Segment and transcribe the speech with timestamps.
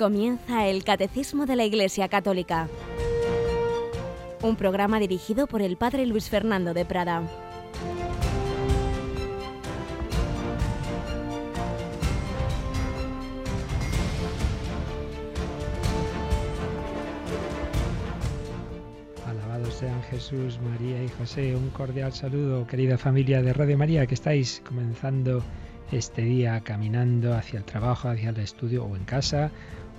[0.00, 2.70] Comienza el Catecismo de la Iglesia Católica,
[4.40, 7.22] un programa dirigido por el Padre Luis Fernando de Prada.
[19.26, 21.54] Alabados sean Jesús, María y José.
[21.54, 25.42] Un cordial saludo, querida familia de Radio María, que estáis comenzando
[25.92, 29.50] este día caminando hacia el trabajo, hacia el estudio o en casa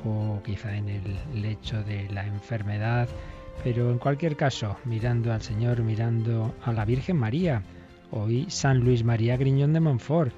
[0.05, 3.07] o quizá en el lecho de la enfermedad,
[3.63, 7.61] pero en cualquier caso, mirando al Señor, mirando a la Virgen María.
[8.11, 10.33] Hoy San Luis María Griñón de Montfort,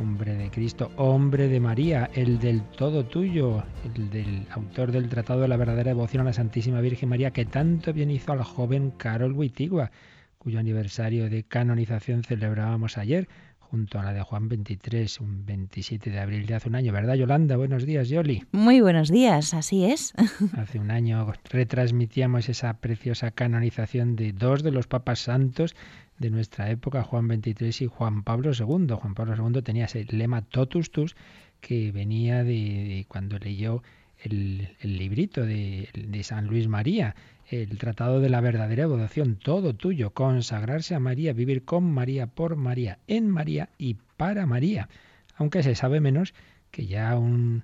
[0.00, 5.40] hombre de Cristo, hombre de María, el del todo tuyo, el del autor del Tratado
[5.40, 8.92] de la verdadera devoción a la Santísima Virgen María, que tanto bien hizo al joven
[8.92, 9.90] Carol Wittigua,
[10.38, 13.28] cuyo aniversario de canonización celebrábamos ayer
[13.76, 17.12] junto a la de Juan 23, un 27 de abril de hace un año, ¿verdad,
[17.12, 17.58] Yolanda?
[17.58, 18.42] Buenos días, Yoli.
[18.50, 20.14] Muy buenos días, así es.
[20.56, 25.76] hace un año retransmitíamos esa preciosa canonización de dos de los papas santos
[26.18, 28.94] de nuestra época, Juan 23 y Juan Pablo II.
[28.94, 31.14] Juan Pablo II tenía ese lema totus tus
[31.60, 33.82] que venía de, cuando leyó
[34.22, 37.14] el, librito de, de San Luis María
[37.48, 42.56] el tratado de la verdadera devoción, todo tuyo, consagrarse a María, vivir con María, por
[42.56, 44.88] María, en María y para María.
[45.36, 46.34] Aunque se sabe menos
[46.70, 47.62] que ya un,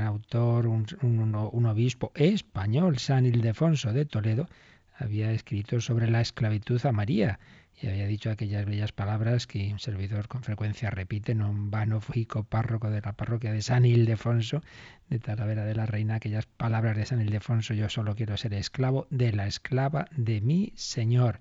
[0.00, 4.48] autor, un, obispo español, San Ildefonso de Toledo,
[4.98, 7.38] había escrito sobre la esclavitud a María
[7.82, 12.00] y había dicho aquellas bellas palabras que un servidor con frecuencia repite, no un vano
[12.00, 14.62] fico párroco de la parroquia de San Ildefonso,
[15.10, 19.08] de Talavera de la Reina, aquellas palabras de San Ildefonso, yo solo quiero ser esclavo
[19.10, 21.40] de la esclava de mi Señor.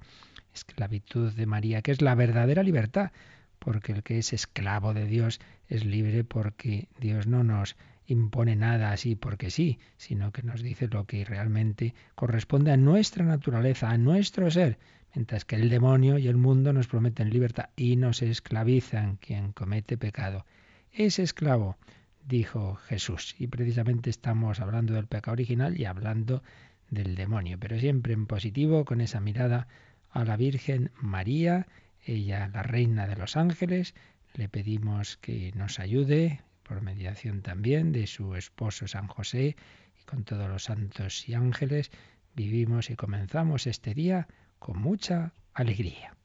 [0.51, 3.11] Esclavitud de María, que es la verdadera libertad,
[3.59, 8.91] porque el que es esclavo de Dios es libre porque Dios no nos impone nada
[8.91, 13.97] así porque sí, sino que nos dice lo que realmente corresponde a nuestra naturaleza, a
[13.99, 14.79] nuestro ser
[15.13, 19.17] mientras que el demonio y el mundo nos prometen libertad y nos esclavizan.
[19.17, 20.45] Quien comete pecado
[20.91, 21.77] es esclavo,
[22.25, 23.35] dijo Jesús.
[23.39, 26.43] Y precisamente estamos hablando del pecado original y hablando
[26.89, 29.67] del demonio, pero siempre en positivo, con esa mirada
[30.09, 31.67] a la Virgen María,
[32.05, 33.95] ella la reina de los ángeles,
[34.33, 39.55] le pedimos que nos ayude, por mediación también de su esposo San José,
[39.99, 41.91] y con todos los santos y ángeles,
[42.35, 44.27] vivimos y comenzamos este día
[44.61, 46.15] con mucha alegría.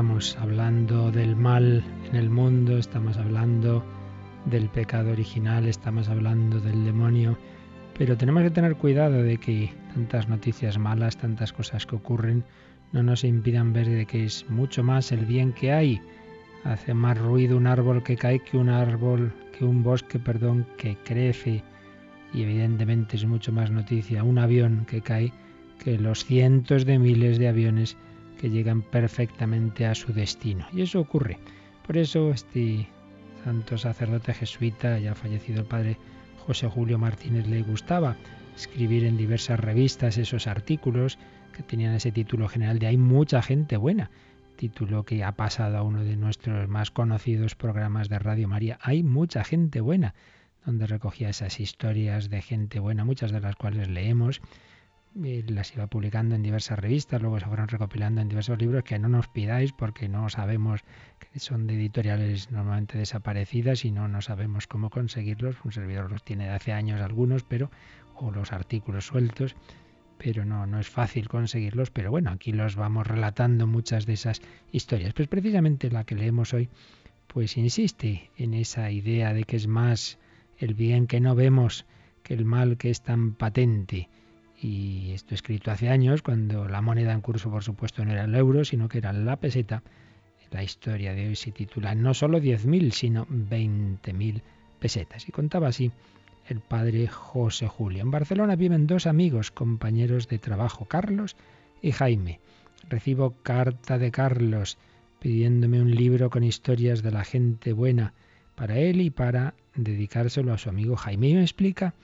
[0.00, 3.84] Estamos hablando del mal en el mundo, estamos hablando
[4.46, 7.36] del pecado original, estamos hablando del demonio,
[7.98, 12.42] pero tenemos que tener cuidado de que tantas noticias malas, tantas cosas que ocurren,
[12.92, 16.00] no nos impidan ver de que es mucho más el bien que hay.
[16.64, 20.96] Hace más ruido un árbol que cae que un árbol, que un bosque, perdón, que
[21.04, 21.62] crece.
[22.32, 25.30] Y evidentemente es mucho más noticia un avión que cae
[25.78, 27.98] que los cientos de miles de aviones
[28.40, 30.66] que llegan perfectamente a su destino.
[30.72, 31.38] Y eso ocurre.
[31.86, 32.88] Por eso este
[33.44, 35.98] santo sacerdote jesuita, ya fallecido el padre
[36.46, 38.16] José Julio Martínez, le gustaba
[38.56, 41.18] escribir en diversas revistas esos artículos
[41.54, 44.10] que tenían ese título general de Hay mucha gente buena,
[44.56, 48.78] título que ha pasado a uno de nuestros más conocidos programas de Radio María.
[48.80, 50.14] Hay mucha gente buena,
[50.64, 54.40] donde recogía esas historias de gente buena, muchas de las cuales leemos
[55.14, 59.08] las iba publicando en diversas revistas, luego se fueron recopilando en diversos libros que no
[59.08, 60.82] nos pidáis porque no sabemos
[61.18, 65.56] que son de editoriales normalmente desaparecidas y no, no sabemos cómo conseguirlos.
[65.64, 67.70] Un servidor los tiene de hace años algunos, pero
[68.14, 69.56] o los artículos sueltos,
[70.16, 71.90] pero no, no es fácil conseguirlos.
[71.90, 74.40] Pero bueno, aquí los vamos relatando muchas de esas
[74.70, 75.12] historias.
[75.12, 76.68] Pues precisamente la que leemos hoy,
[77.26, 80.18] pues insiste en esa idea de que es más
[80.56, 81.86] el bien que no vemos
[82.22, 84.08] que el mal que es tan patente
[84.62, 88.34] y esto escrito hace años, cuando la moneda en curso, por supuesto, no era el
[88.34, 89.82] euro, sino que era la peseta.
[90.50, 94.42] La historia de hoy se titula no solo 10.000, sino 20.000
[94.78, 95.28] pesetas.
[95.28, 95.92] Y contaba así
[96.48, 98.02] el padre José Julio.
[98.02, 101.36] En Barcelona viven dos amigos, compañeros de trabajo, Carlos
[101.80, 102.40] y Jaime.
[102.88, 104.76] Recibo carta de Carlos
[105.20, 108.14] pidiéndome un libro con historias de la gente buena
[108.56, 111.28] para él y para dedicárselo a su amigo Jaime.
[111.28, 111.94] Y me explica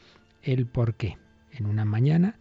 [0.42, 1.18] el por qué.
[1.50, 2.36] En una mañana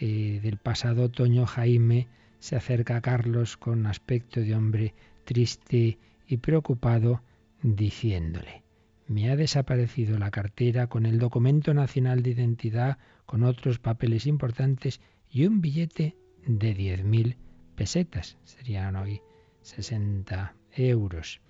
[0.00, 2.08] eh, del pasado otoño, Jaime
[2.38, 4.94] se acerca a Carlos con aspecto de hombre
[5.24, 7.22] triste y preocupado,
[7.62, 8.62] diciéndole,
[9.06, 15.00] me ha desaparecido la cartera con el documento nacional de identidad, con otros papeles importantes
[15.30, 17.36] y un billete de diez mil
[17.76, 18.38] pesetas.
[18.44, 19.20] Serían hoy
[19.62, 21.40] 60 euros.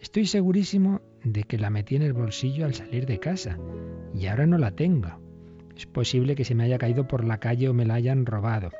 [0.00, 3.58] Estoy segurísimo de que la metí en el bolsillo al salir de casa
[4.14, 5.25] y ahora no la tengo.
[5.76, 8.70] Es posible que se me haya caído por la calle o me la hayan robado.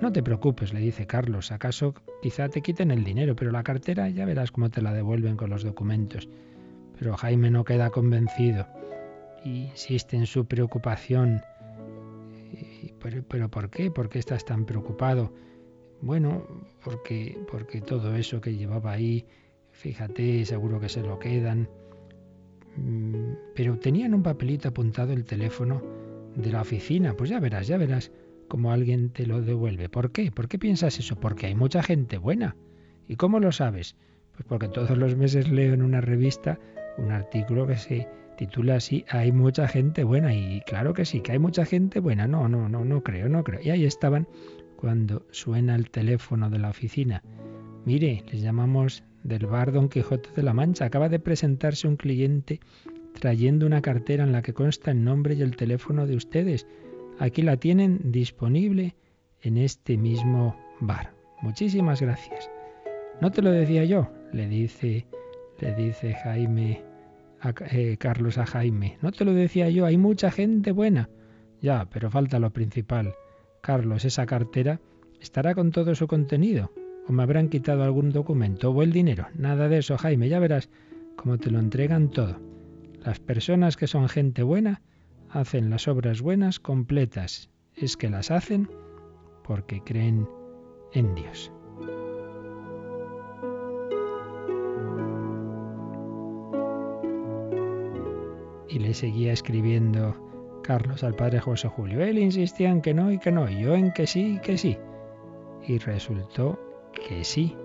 [0.00, 4.08] No te preocupes, le dice Carlos, acaso quizá te quiten el dinero, pero la cartera
[4.08, 6.26] ya verás cómo te la devuelven con los documentos.
[6.98, 8.66] Pero Jaime no queda convencido.
[9.44, 11.42] Insiste en su preocupación.
[13.02, 13.90] ¿Pero, pero por qué?
[13.90, 15.32] ¿Por qué estás tan preocupado?
[16.00, 16.46] Bueno,
[16.82, 19.26] porque, porque todo eso que llevaba ahí,
[19.70, 21.68] fíjate, seguro que se lo quedan.
[22.76, 25.82] Mm, pero tenía en un papelito apuntado el teléfono
[26.36, 27.14] de la oficina.
[27.16, 28.12] Pues ya verás, ya verás
[28.48, 29.88] cómo alguien te lo devuelve.
[29.88, 30.30] ¿Por qué?
[30.30, 31.16] ¿Por qué piensas eso?
[31.16, 32.56] Porque hay mucha gente buena.
[33.08, 33.96] ¿Y cómo lo sabes?
[34.32, 36.58] Pues porque todos los meses leo en una revista
[36.98, 40.34] un artículo que se titula así, hay mucha gente buena.
[40.34, 42.26] Y claro que sí, que hay mucha gente buena.
[42.26, 43.60] No, no, no, no creo, no creo.
[43.62, 44.26] Y ahí estaban
[44.76, 47.22] cuando suena el teléfono de la oficina.
[47.84, 50.86] Mire, les llamamos del bar Don Quijote de la Mancha.
[50.86, 52.60] Acaba de presentarse un cliente
[53.18, 56.66] trayendo una cartera en la que consta el nombre y el teléfono de ustedes.
[57.18, 58.94] Aquí la tienen disponible
[59.42, 61.12] en este mismo bar.
[61.42, 62.50] Muchísimas gracias.
[63.20, 65.06] No te lo decía yo, le dice,
[65.58, 66.82] le dice Jaime,
[67.40, 68.98] a, eh, Carlos a Jaime.
[69.02, 71.08] No te lo decía yo, hay mucha gente buena.
[71.60, 73.14] Ya, pero falta lo principal.
[73.60, 74.80] Carlos, esa cartera
[75.20, 76.72] estará con todo su contenido.
[77.10, 79.26] ¿O me habrán quitado algún documento o el dinero?
[79.34, 80.28] Nada de eso, Jaime.
[80.28, 80.68] Ya verás
[81.16, 82.36] cómo te lo entregan todo.
[83.04, 84.80] Las personas que son gente buena
[85.28, 87.50] hacen las obras buenas completas.
[87.74, 88.70] Es que las hacen
[89.42, 90.28] porque creen
[90.92, 91.50] en Dios.
[98.68, 102.04] Y le seguía escribiendo Carlos al padre José Julio.
[102.04, 104.56] Él insistía en que no y que no, y yo en que sí y que
[104.56, 104.78] sí.
[105.66, 106.69] Y resultó
[107.06, 107.56] que sí,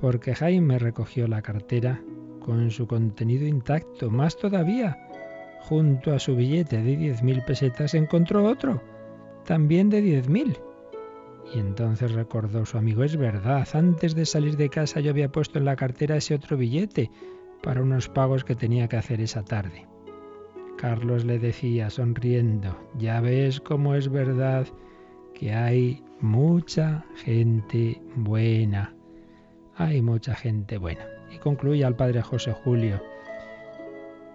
[0.00, 2.02] porque Jaime recogió la cartera
[2.40, 4.98] con su contenido intacto, más todavía.
[5.62, 8.82] Junto a su billete de diez mil pesetas encontró otro,
[9.44, 10.58] también de diez mil.
[11.54, 15.58] Y entonces recordó su amigo, es verdad, antes de salir de casa yo había puesto
[15.58, 17.10] en la cartera ese otro billete
[17.62, 19.86] para unos pagos que tenía que hacer esa tarde.
[20.78, 24.66] Carlos le decía sonriendo, ya ves cómo es verdad
[25.34, 28.94] que hay mucha gente buena.
[29.76, 31.06] Hay mucha gente buena.
[31.32, 33.02] Y concluye al padre José Julio.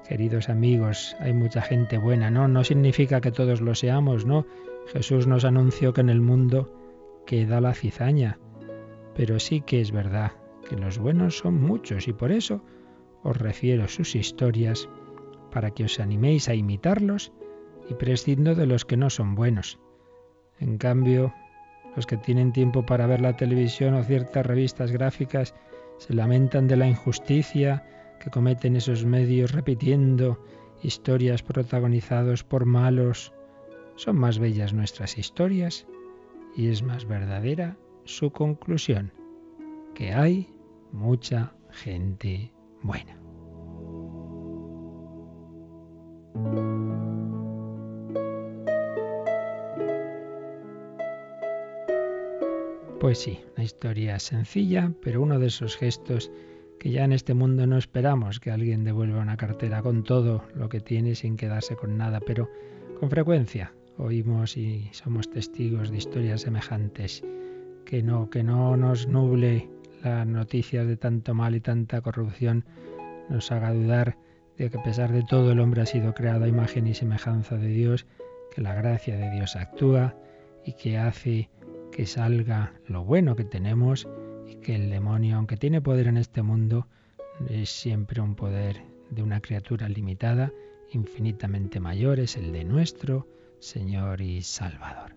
[0.08, 2.32] Queridos amigos, hay mucha gente buena.
[2.32, 4.46] No, no significa que todos lo seamos, no.
[4.88, 6.72] Jesús nos anunció que en el mundo
[7.26, 8.40] queda la cizaña.
[9.16, 10.34] Pero sí que es verdad
[10.70, 12.62] que los buenos son muchos y por eso
[13.24, 14.90] os refiero sus historias
[15.52, 17.32] para que os animéis a imitarlos
[17.90, 19.80] y prescindo de los que no son buenos.
[20.60, 21.34] En cambio,
[21.96, 25.56] los que tienen tiempo para ver la televisión o ciertas revistas gráficas
[25.98, 27.86] se lamentan de la injusticia
[28.20, 30.44] que cometen esos medios repitiendo
[30.84, 33.34] historias protagonizadas por malos.
[33.96, 35.88] Son más bellas nuestras historias
[36.56, 39.12] y es más verdadera su conclusión,
[39.94, 40.54] que hay
[40.92, 43.18] mucha gente buena.
[53.06, 56.32] Pues sí, una historia sencilla, pero uno de esos gestos
[56.80, 60.70] que ya en este mundo no esperamos que alguien devuelva una cartera con todo lo
[60.70, 62.50] que tiene sin quedarse con nada, pero
[63.00, 67.24] con frecuencia oímos y somos testigos de historias semejantes.
[67.86, 69.70] Que no, que no nos nuble
[70.04, 72.66] las noticias de tanto mal y tanta corrupción,
[73.30, 74.18] nos haga dudar
[74.58, 77.56] de que a pesar de todo el hombre ha sido creado a imagen y semejanza
[77.56, 78.08] de Dios,
[78.56, 80.16] que la gracia de Dios actúa
[80.66, 81.52] y que hace
[81.96, 84.06] que salga lo bueno que tenemos
[84.46, 86.90] y que el demonio, aunque tiene poder en este mundo,
[87.50, 90.52] es siempre un poder de una criatura limitada,
[90.92, 95.15] infinitamente mayor, es el de nuestro Señor y Salvador.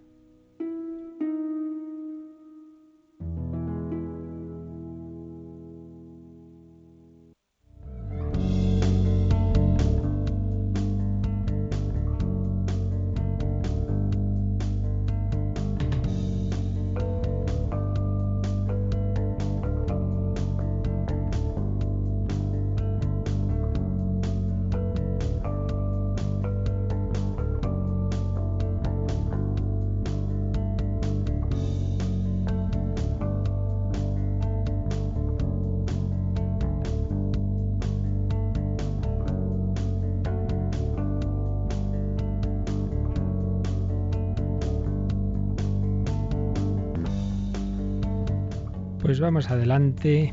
[49.29, 50.33] Adelante.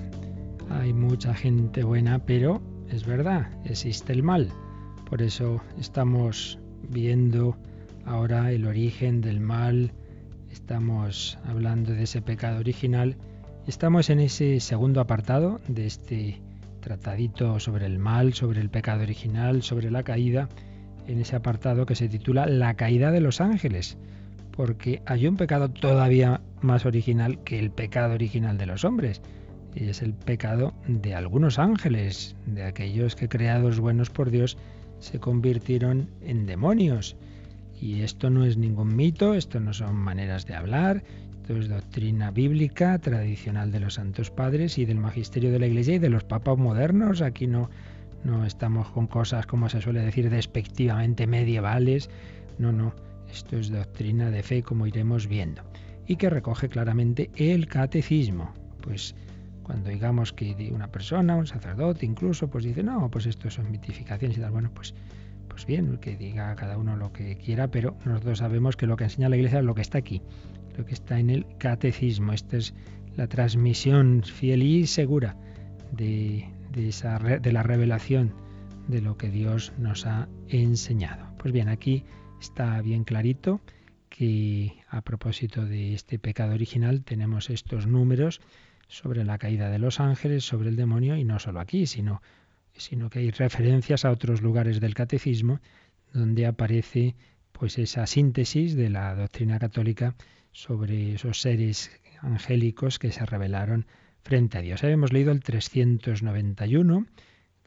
[0.70, 4.48] Hay mucha gente buena, pero es verdad, existe el mal.
[5.10, 6.60] Por eso estamos
[6.90, 7.58] viendo
[8.06, 9.92] ahora el origen del mal,
[10.50, 13.18] estamos hablando de ese pecado original.
[13.68, 16.40] Estamos en ese segundo apartado de este
[16.80, 20.48] tratadito sobre el mal, sobre el pecado original, sobre la caída,
[21.06, 23.98] en ese apartado que se titula La caída de los ángeles,
[24.52, 29.22] porque hay un pecado todavía más original que el pecado original de los hombres,
[29.76, 34.58] y es el pecado de algunos ángeles, de aquellos que creados buenos por Dios
[35.00, 37.18] se convirtieron en demonios.
[37.80, 41.04] Y esto no es ningún mito, esto no son maneras de hablar,
[41.42, 45.96] esto es doctrina bíblica, tradicional de los santos padres y del magisterio de la Iglesia
[45.96, 47.22] y de los papas modernos.
[47.22, 47.70] Aquí no,
[48.24, 52.10] no estamos con cosas, como se suele decir, despectivamente medievales.
[52.58, 52.96] No, no,
[53.30, 55.62] esto es doctrina de fe, como iremos viendo.
[56.08, 58.54] Y que recoge claramente el catecismo.
[58.82, 59.16] Pues
[59.64, 64.38] cuando digamos que una persona, un sacerdote incluso, pues dice, no, pues esto son mitificaciones
[64.38, 64.94] y tal, bueno, pues,
[65.48, 69.06] pues bien, que diga cada uno lo que quiera, pero nosotros sabemos que lo que
[69.06, 70.22] enseña la Iglesia es lo que está aquí,
[70.78, 72.32] lo que está en el catecismo.
[72.32, 72.76] Esta es
[73.16, 75.36] la transmisión fiel y segura
[75.92, 78.34] de, de, esa, de la revelación
[78.88, 81.26] de lo que Dios nos ha enseñado.
[81.40, 82.04] Pues bien, aquí
[82.40, 83.62] está bien clarito
[84.18, 88.40] que a propósito de este pecado original tenemos estos números
[88.88, 92.22] sobre la caída de los ángeles, sobre el demonio, y no solo aquí, sino,
[92.78, 95.60] sino que hay referencias a otros lugares del catecismo
[96.14, 97.16] donde aparece
[97.52, 100.16] pues esa síntesis de la doctrina católica
[100.54, 101.92] sobre esos seres
[102.22, 103.86] angélicos que se revelaron
[104.24, 104.84] frente a Dios.
[104.84, 107.06] Habíamos leído el 391,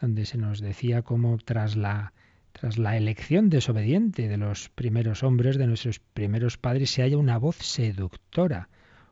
[0.00, 2.14] donde se nos decía cómo tras la,
[2.60, 7.38] tras la elección desobediente de los primeros hombres, de nuestros primeros padres, se halla una
[7.38, 8.68] voz seductora,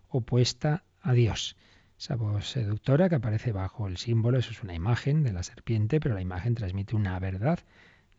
[0.09, 1.57] opuesta a Dios.
[1.97, 6.01] Esa voz seductora que aparece bajo el símbolo, eso es una imagen de la serpiente,
[6.01, 7.61] pero la imagen transmite una verdad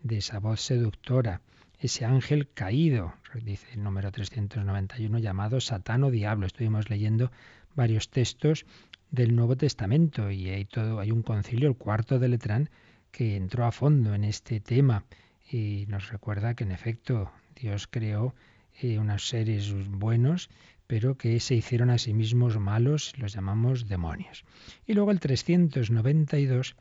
[0.01, 1.41] de esa voz seductora.
[1.77, 6.47] Ese ángel caído, dice el número 391, llamado Satán o Diablo.
[6.47, 7.31] Estuvimos leyendo
[7.75, 8.65] varios textos
[9.11, 12.69] del Nuevo Testamento y hay todo, hay un concilio, el cuarto de Letrán,
[13.11, 15.05] que entró a fondo en este tema
[15.49, 18.35] y nos recuerda que en efecto Dios creó
[18.81, 20.49] eh, unos seres buenos
[20.87, 24.45] pero que se hicieron a sí mismos malos, los llamamos demonios.
[24.85, 26.75] Y luego el 392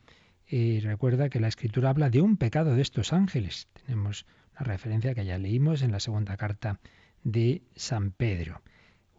[0.49, 3.67] eh, recuerda que la escritura habla de un pecado de estos ángeles.
[3.85, 6.79] Tenemos una referencia que ya leímos en la segunda carta
[7.25, 8.63] de San Pedro.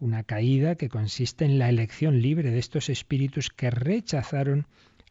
[0.00, 4.66] Una caída que consiste en la elección libre de estos espíritus que rechazaron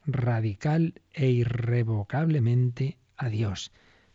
[0.08, 3.72] radical e irrevocablemente a Dios.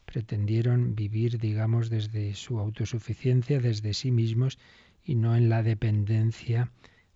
[0.07, 4.59] Pretendieron vivir, digamos, desde su autosuficiencia, desde sí mismos,
[5.05, 6.71] y no en la dependencia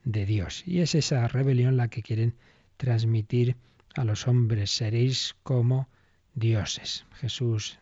[0.04, 0.62] de Dios.
[0.66, 2.34] Y es esa rebelión la que quieren
[2.76, 3.56] transmitir
[3.94, 4.70] a los hombres.
[4.70, 5.88] Seréis como
[6.34, 7.06] dioses.
[7.14, 7.78] Jesús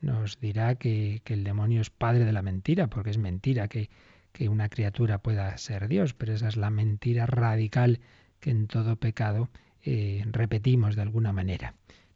[0.00, 3.88] nos dirá que, el demonio es padre de la mentira, porque es mentira que,
[4.32, 8.00] que una criatura pueda ser Dios, pero esa es la mentira radical
[8.40, 9.48] que en todo pecado
[9.84, 11.74] eh, repetimos de alguna manera.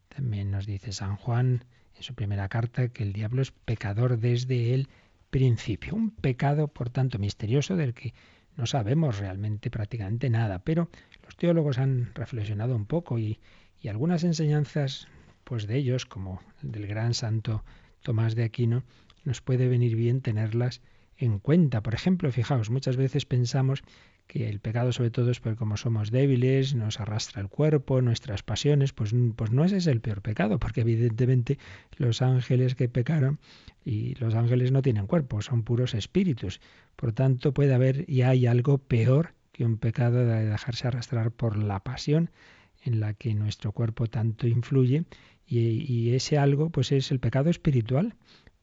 [0.09, 4.73] También nos dice San Juan en su primera carta que el diablo es pecador desde
[4.73, 4.89] el
[5.29, 5.95] principio.
[5.95, 8.13] Un pecado, por tanto, misterioso del que
[8.55, 10.89] no sabemos realmente prácticamente nada, pero
[11.23, 13.39] los teólogos han reflexionado un poco y,
[13.81, 15.07] y algunas enseñanzas
[15.43, 17.63] pues de ellos, como del gran santo
[18.01, 18.83] Tomás de Aquino,
[19.23, 20.81] nos puede venir bien tenerlas
[21.17, 21.81] en cuenta.
[21.81, 23.83] Por ejemplo, fijaos, muchas veces pensamos
[24.27, 28.43] que el pecado sobre todo es porque como somos débiles, nos arrastra el cuerpo, nuestras
[28.43, 31.57] pasiones, pues, pues no ese es el peor pecado, porque evidentemente
[31.95, 33.39] los ángeles que pecaron
[33.85, 36.59] y los ángeles no tienen cuerpo, son puros espíritus.
[36.97, 41.57] Por tanto, puede haber y hay algo peor que un pecado de dejarse arrastrar por
[41.57, 42.29] la pasión
[42.83, 45.05] en la que nuestro cuerpo tanto influye
[45.47, 45.59] y,
[45.91, 48.15] y ese algo pues es el pecado espiritual.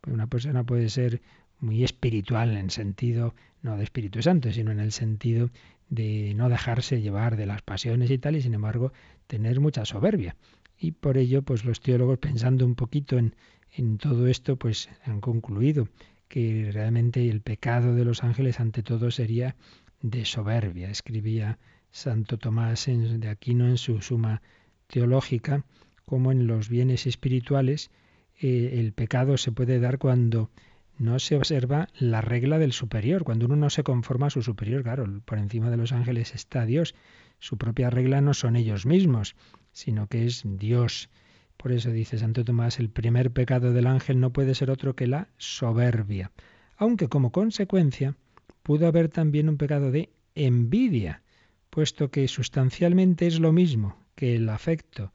[0.06, 1.22] Una persona puede ser
[1.60, 5.50] muy espiritual en sentido no de Espíritu Santo, sino en el sentido
[5.88, 8.92] de no dejarse llevar de las pasiones y tal, y sin embargo
[9.26, 10.36] tener mucha soberbia.
[10.78, 13.34] Y por ello, pues los teólogos, pensando un poquito en,
[13.72, 15.88] en todo esto, pues han concluido
[16.28, 19.56] que realmente el pecado de los ángeles ante todo sería
[20.02, 20.90] de soberbia.
[20.90, 21.58] Escribía
[21.90, 24.42] Santo Tomás de Aquino en su Suma
[24.88, 25.64] Teológica,
[26.04, 27.90] como en los bienes espirituales
[28.40, 30.50] eh, el pecado se puede dar cuando
[30.98, 33.24] no se observa la regla del superior.
[33.24, 36.66] Cuando uno no se conforma a su superior, claro, por encima de los ángeles está
[36.66, 36.94] Dios.
[37.38, 39.36] Su propia regla no son ellos mismos,
[39.72, 41.10] sino que es Dios.
[41.56, 45.06] Por eso dice Santo Tomás, el primer pecado del ángel no puede ser otro que
[45.06, 46.30] la soberbia,
[46.76, 48.16] aunque como consecuencia
[48.62, 51.22] pudo haber también un pecado de envidia,
[51.70, 55.12] puesto que sustancialmente es lo mismo que el afecto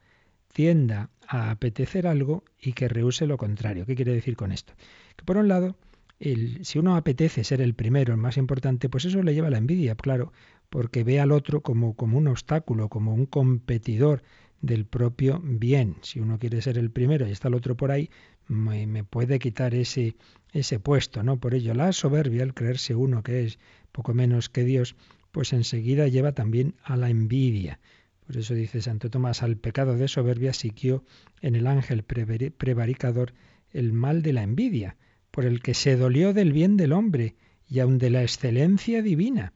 [0.52, 3.86] tienda a apetecer algo y que rehúse lo contrario.
[3.86, 4.72] ¿Qué quiere decir con esto?
[5.24, 5.76] Por un lado,
[6.18, 9.50] el, si uno apetece ser el primero, el más importante, pues eso le lleva a
[9.50, 10.32] la envidia, claro,
[10.68, 14.22] porque ve al otro como, un obstáculo, como un competidor
[14.60, 15.96] del propio bien.
[16.02, 18.10] Si uno quiere ser el primero y está el otro por ahí,
[18.46, 20.16] me, me, puede quitar ese,
[20.52, 21.38] ese puesto, ¿no?
[21.38, 23.58] Por ello, la soberbia, el creerse uno que es
[23.92, 24.96] poco menos que Dios,
[25.32, 27.80] pues enseguida lleva también a la envidia.
[28.26, 31.04] Por eso dice Santo Tomás, al pecado de soberbia siguió
[31.40, 33.32] en el ángel prevaricador
[33.72, 34.96] el mal de la envidia,
[35.30, 37.36] por el que se dolió del bien del hombre
[37.68, 39.52] y aun de la excelencia divina,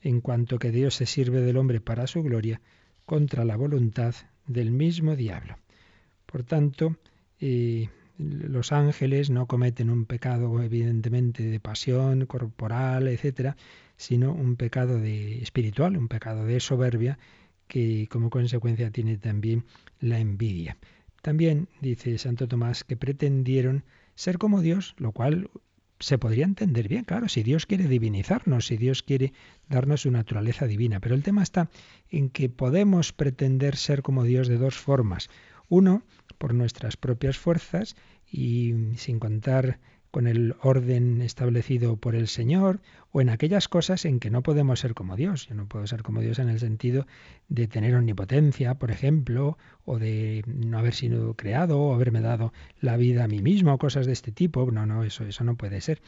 [0.00, 2.60] en cuanto que Dios se sirve del hombre para su gloria,
[3.04, 4.14] contra la voluntad
[4.46, 5.56] del mismo diablo.
[6.26, 6.96] Por tanto,
[7.40, 13.56] eh, los ángeles no cometen un pecado evidentemente de pasión corporal, etcétera,
[13.96, 17.18] sino un pecado de espiritual, un pecado de soberbia
[17.66, 19.64] que como consecuencia tiene también
[20.00, 20.76] la envidia.
[21.22, 23.84] También dice Santo Tomás que pretendieron
[24.16, 25.50] ser como Dios, lo cual
[26.00, 29.32] se podría entender bien, claro, si Dios quiere divinizarnos, si Dios quiere
[29.68, 31.00] darnos su naturaleza divina.
[31.00, 31.70] Pero el tema está
[32.10, 35.30] en que podemos pretender ser como Dios de dos formas.
[35.68, 36.02] Uno,
[36.38, 37.96] por nuestras propias fuerzas
[38.30, 39.78] y sin contar
[40.16, 42.80] con el orden establecido por el Señor
[43.12, 45.46] o en aquellas cosas en que no podemos ser como Dios.
[45.46, 47.06] Yo no puedo ser como Dios en el sentido
[47.50, 52.96] de tener omnipotencia, por ejemplo, o de no haber sido creado o haberme dado la
[52.96, 54.72] vida a mí mismo, o cosas de este tipo.
[54.72, 56.00] No, no, eso, eso no puede ser.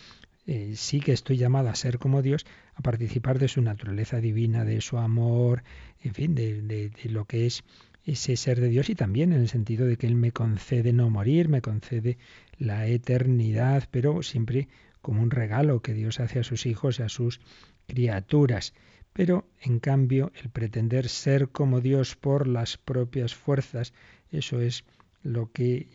[0.47, 4.65] Eh, sí que estoy llamado a ser como Dios, a participar de su naturaleza divina,
[4.65, 5.65] de su amor,
[6.03, 7.63] en fin, de, de lo que es
[8.09, 11.11] ese ser de Dios y también en el sentido de que Él me concede no
[11.11, 12.17] morir, me concede
[12.59, 14.69] la eternidad, pero siempre
[15.03, 17.41] como un regalo que Dios hace a sus hijos y a sus
[17.87, 18.73] criaturas.
[19.13, 23.93] Pero, en cambio, el pretender ser como Dios por las propias fuerzas,
[24.31, 24.85] eso es
[25.23, 25.87] lo que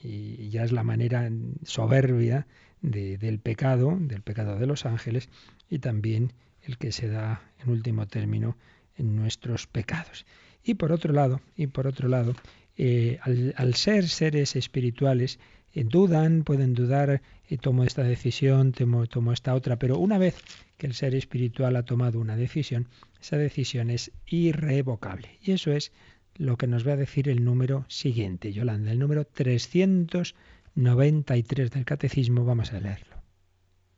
[0.52, 1.32] ya es la manera
[1.64, 2.46] soberbia
[2.82, 5.30] del pecado, del pecado de los ángeles,
[5.68, 8.56] y también el que se da, en último término,
[8.98, 10.26] en nuestros pecados.
[10.64, 12.36] Y por otro lado, y por otro lado,
[12.78, 15.40] eh, al, ser seres espirituales,
[15.74, 20.36] eh, dudan, pueden dudar, eh, tomo esta decisión, tomo, tomo esta otra, pero una vez
[20.78, 22.88] que el ser espiritual ha tomado una decisión,
[23.22, 25.38] esa decisión es irrevocable.
[25.42, 25.92] Y eso es
[26.36, 32.46] lo que nos va a decir el número siguiente, Yolanda, el número 393 del Catecismo,
[32.46, 33.14] vamos a leerlo.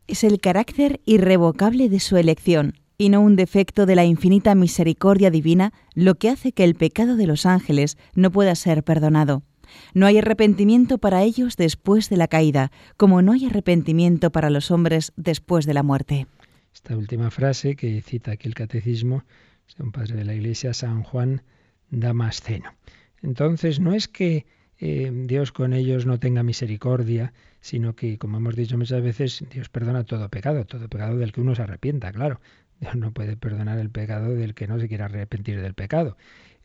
[0.08, 5.32] Es el carácter irrevocable de su elección y no un defecto de la infinita misericordia
[5.32, 9.44] divina lo que hace que el pecado de los ángeles no pueda ser perdonado.
[9.94, 14.72] No hay arrepentimiento para ellos después de la caída, como no hay arrepentimiento para los
[14.72, 16.28] hombres después de la muerte.
[16.74, 19.24] Esta última frase que cita aquí el catecismo,
[19.80, 21.42] un padre de la Iglesia, San Juan
[21.90, 22.74] Damasceno.
[23.22, 24.46] Entonces, no es que
[24.78, 29.70] eh, Dios con ellos no tenga misericordia, sino que, como hemos dicho muchas veces, Dios
[29.70, 32.40] perdona todo pecado, todo pecado del que uno se arrepienta, claro.
[32.80, 36.18] Dios no puede perdonar el pecado del que no se quiera arrepentir del pecado.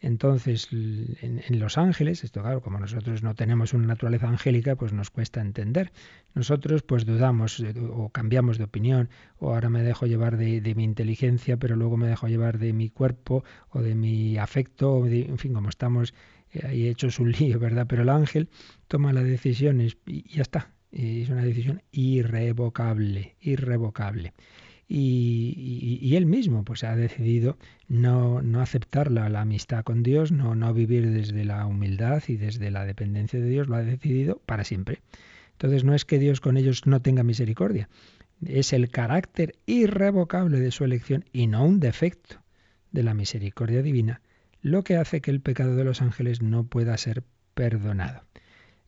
[0.03, 5.11] Entonces, en, los ángeles, esto claro, como nosotros no tenemos una naturaleza angélica, pues nos
[5.11, 5.93] cuesta entender.
[6.35, 11.59] Nosotros pues dudamos o cambiamos de opinión, o ahora me dejo llevar de, mi inteligencia,
[11.59, 15.53] pero luego me dejo llevar de mi cuerpo o de mi afecto, o en fin,
[15.53, 16.15] como estamos
[16.53, 17.87] eh, ahí hechos un lío, ¿verdad?
[17.87, 18.49] Pero el ángel
[18.89, 20.71] toma las decisiones y ya está.
[20.93, 24.33] Es una decisión irrevocable, irrevocable
[24.93, 30.75] y, él mismo pues ha decidido no, no aceptar la, amistad con Dios, no, no
[30.75, 35.01] vivir desde la humildad y desde la dependencia de Dios, lo ha decidido para siempre.
[35.53, 37.89] Entonces no es que Dios con ellos no tenga misericordia,
[38.45, 42.43] es el carácter irrevocable de su elección y no un defecto
[42.91, 44.21] de la misericordia divina
[44.61, 47.23] lo que hace que el pecado de los ángeles no pueda ser
[47.55, 48.25] perdonado.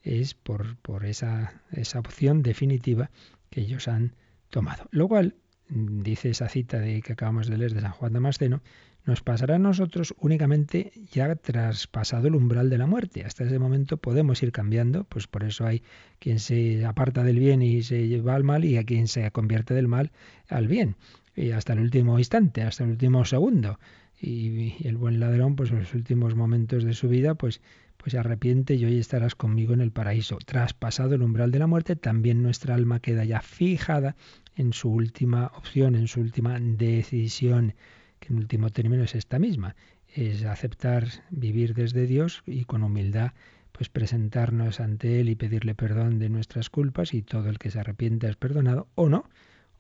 [0.03, 3.11] Es por, por esa, esa opción definitiva
[3.51, 4.15] que ellos han
[4.51, 4.89] tomado.
[4.91, 5.37] Lo cual
[5.75, 8.61] dice esa cita de que acabamos de leer de San Juan Damasceno,
[9.05, 13.25] nos pasará a nosotros únicamente ya traspasado el umbral de la muerte.
[13.25, 15.83] Hasta ese momento podemos ir cambiando, pues por eso hay
[16.19, 19.75] quien se aparta del bien y se lleva al mal y a quien se convierte
[19.75, 20.13] del mal
[20.49, 20.97] al bien.
[21.35, 23.79] Y hasta el último instante, hasta el último segundo.
[24.23, 27.61] Y, el buen ladrón, pues en los últimos momentos de su vida, pues
[27.97, 30.39] pues arrepiente y hoy estarás conmigo en el paraíso.
[30.45, 34.17] Traspasado el umbral de la muerte, también nuestra alma queda ya fijada
[34.57, 37.75] en su última opción, en su última decisión,
[38.19, 39.77] que en último término es esta misma,
[40.15, 43.33] es aceptar vivir desde Dios y con humildad
[43.71, 47.81] pues presentarnos ante Él y pedirle perdón de nuestras culpas y todo el que se
[47.81, 49.29] arrepienta es perdonado o no,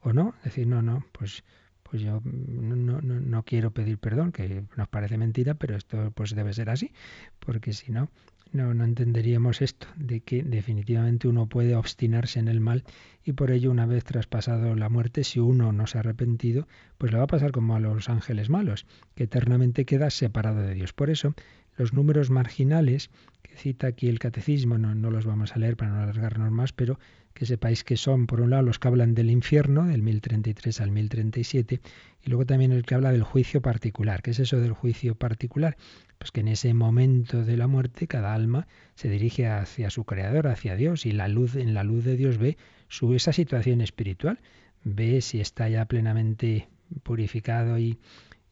[0.00, 1.44] o no, decir no, no, pues
[1.92, 6.34] pues yo no, no, no, quiero pedir perdón, que nos parece mentira, pero esto pues
[6.34, 6.90] debe ser así,
[7.38, 8.08] porque si no,
[8.50, 12.82] no, no entenderíamos esto, de que definitivamente uno puede obstinarse en el mal
[13.26, 17.12] y por ello una vez traspasado la muerte, si uno no se ha arrepentido, pues
[17.12, 20.94] le va a pasar como a los ángeles malos, que eternamente queda separado de Dios.
[20.94, 21.34] Por eso,
[21.76, 23.10] los números marginales
[23.42, 26.72] que cita aquí el catecismo, no, no los vamos a leer para no alargarnos más,
[26.72, 26.98] pero
[27.34, 30.90] que sepáis que son, por un lado, los que hablan del infierno, del 1033 al
[30.90, 31.80] 1037,
[32.24, 34.22] y luego también el que habla del juicio particular.
[34.22, 35.76] ¿Qué es eso del juicio particular?
[36.18, 40.48] Pues que en ese momento de la muerte cada alma se dirige hacia su creador,
[40.48, 42.56] hacia Dios, y la luz, en la luz de Dios ve
[42.88, 44.38] su, esa situación espiritual,
[44.84, 46.68] ve si está ya plenamente
[47.02, 47.98] purificado y,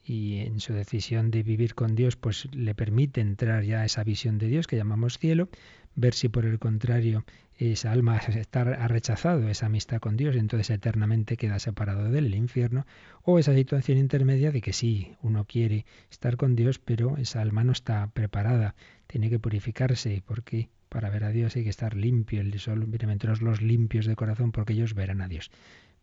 [0.05, 4.03] y en su decisión de vivir con Dios, pues le permite entrar ya a esa
[4.03, 5.49] visión de Dios que llamamos cielo,
[5.95, 7.25] ver si por el contrario
[7.59, 12.87] esa alma está, ha rechazado esa amistad con Dios, entonces eternamente queda separado del infierno,
[13.23, 17.65] o esa situación intermedia de que sí, uno quiere estar con Dios, pero esa alma
[17.65, 18.75] no está preparada,
[19.07, 23.43] tiene que purificarse, porque para ver a Dios hay que estar limpio, el sol, bienaventurados
[23.43, 25.51] los limpios de corazón, porque ellos verán a Dios.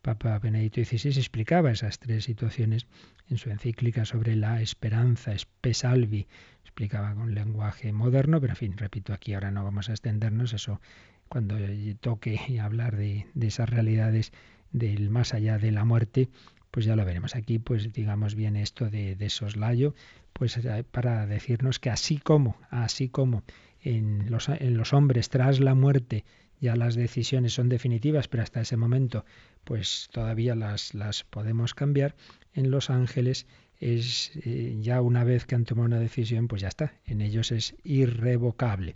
[0.08, 2.88] Papa Benedicto XVI expliccaba esas tres situaciones
[3.30, 6.28] en su encíclica sobre la esperanza, Espesalvi,
[6.64, 10.80] explicaba con lenguaje moderno, pero en fin, repito, aquí ahora no vamos a extendernos, eso
[11.28, 11.58] cuando
[12.00, 14.32] toque hablar de, esas realidades
[14.72, 16.30] del más allá de la muerte,
[16.72, 17.36] pues ya lo veremos.
[17.36, 19.94] Aquí, pues digamos bien esto de, soslayo,
[20.32, 23.44] pues eh, para decirnos que así como, así como
[23.82, 26.24] en los hombres tras la muerte
[26.60, 29.26] ya las decisiones son definitivas, pero hasta ese momento
[29.64, 32.16] pues todavía las, las podemos cambiar,
[32.54, 33.46] en los ángeles
[33.80, 37.52] es eh, ya una vez que han tomado una decisión, pues ya está, en ellos
[37.52, 38.96] es irrevocable.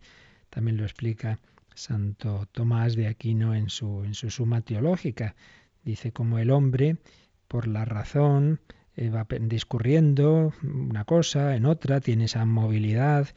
[0.50, 1.40] También lo explica
[1.76, 5.36] Santo Tomás de Aquino en su, en su suma teológica.
[5.84, 6.98] Dice como el hombre,
[7.48, 8.60] por la razón,
[8.96, 13.28] eh, va discurriendo una cosa en otra, tiene esa movilidad,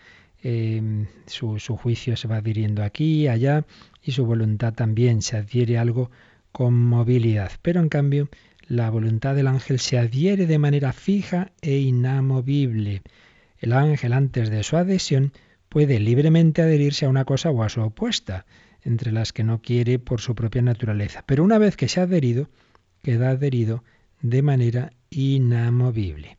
[0.45, 3.67] em, su, su, juicio se va adhiriendo aquí, allá,
[4.03, 6.11] y su voluntad también se adhiere algo
[6.53, 7.51] con movilidad.
[7.63, 8.29] Pero en cambio,
[8.69, 13.03] la voluntad del ángel se adhiere de manera fija e inamovible.
[13.59, 15.33] El ángel antes de su adhesión
[15.69, 18.47] puede libremente adherirse a una cosa o a su opuesta,
[18.83, 21.25] entre las que no quiere por su propia naturaleza.
[21.27, 22.49] Pero una vez que se ha adherido,
[23.03, 23.83] queda adherido
[24.21, 26.39] de manera inamovible.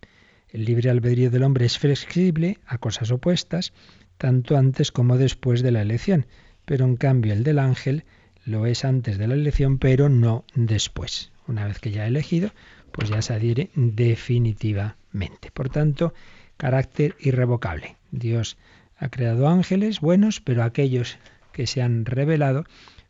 [0.56, 3.74] El libre albedrío del hombre es flexible a cosas opuestas,
[4.18, 6.28] tanto antes como después de la elección,
[6.63, 8.06] pero en cambio el del ángel
[8.46, 11.34] lo es antes de la elección, pero no después.
[11.46, 12.52] Una vez que ya ha elegido,
[12.94, 15.52] pues ya se adhiere definitivamente.
[15.54, 16.13] Por tanto,
[16.56, 17.98] carácter irrevocable.
[18.12, 18.56] Dios
[18.96, 21.18] ha creado ángeles buenos, pero aquellos
[21.52, 22.63] que se han revelado,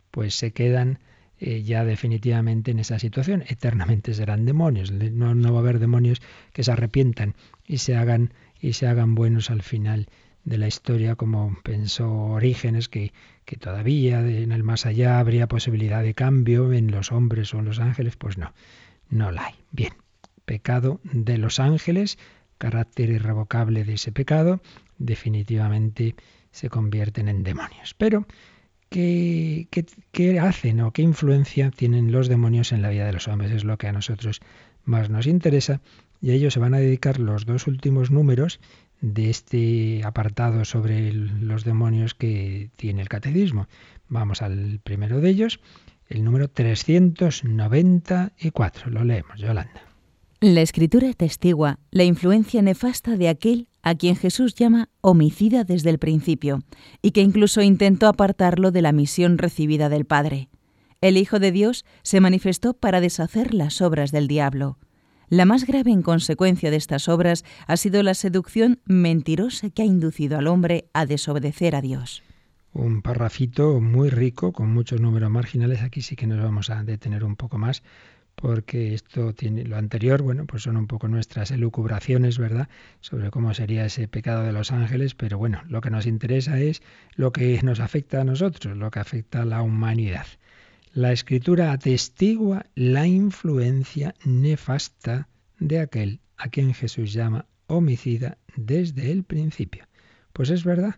[0.10, 0.97] pues se quedan
[1.39, 3.43] eh, ya definitivamente en esa situación.
[3.47, 4.91] Eternamente serán demonios.
[4.91, 6.21] No, no va a haber demonios
[6.53, 10.07] que se arrepientan y se hagan y se hagan buenos al final
[10.43, 13.13] de la historia, como pensó Orígenes, que,
[13.45, 17.65] que todavía en el más allá habría posibilidad de cambio en los hombres o en
[17.65, 18.53] los ángeles, pues no,
[19.09, 19.55] no la hay.
[19.71, 19.93] Bien,
[20.45, 22.17] pecado de los ángeles,
[22.57, 24.61] carácter irrevocable de ese pecado,
[24.97, 26.15] definitivamente
[26.51, 27.93] se convierten en demonios.
[27.97, 28.25] Pero,
[28.89, 29.67] ¿qué,
[30.41, 33.51] hacen o qué influencia tienen los demonios en la vida de los hombres?
[33.51, 34.41] Es lo que a nosotros
[34.83, 35.81] más nos interesa
[36.21, 38.59] y a ello se van a dedicar los dos últimos números
[39.01, 43.67] de este apartado sobre los demonios que tiene el catecismo.
[44.07, 45.59] Vamos al primero de ellos,
[46.07, 48.89] el número 394.
[48.89, 49.83] Lo leemos, Yolanda.
[50.41, 55.99] La escritura testigua la influencia nefasta de aquel a quien Jesús llama homicida desde el
[55.99, 56.63] principio
[57.01, 60.49] y que incluso intentó apartarlo de la misión recibida del Padre.
[61.01, 64.79] El Hijo de Dios se manifestó para deshacer las obras del diablo.
[65.29, 69.85] La más grave en consecuencia de estas obras ha sido la seducción mentirosa que ha
[69.85, 72.23] inducido al hombre a desobedecer a Dios.
[72.73, 75.81] Un parrafito muy rico, con muchos números marginales.
[75.81, 77.83] Aquí sí que nos vamos a detener un poco más,
[78.35, 82.69] porque esto tiene lo anterior, bueno, pues son un poco nuestras elucubraciones, ¿verdad?,
[82.99, 86.81] sobre cómo sería ese pecado de los ángeles, pero bueno, lo que nos interesa es
[87.15, 90.25] lo que nos afecta a nosotros, lo que afecta a la humanidad.
[90.93, 95.27] La escritura atestigua la influencia nefasta
[95.59, 99.85] de aquel a quien Jesús llama homicida desde el principio.
[100.33, 100.95] Pues es verdad,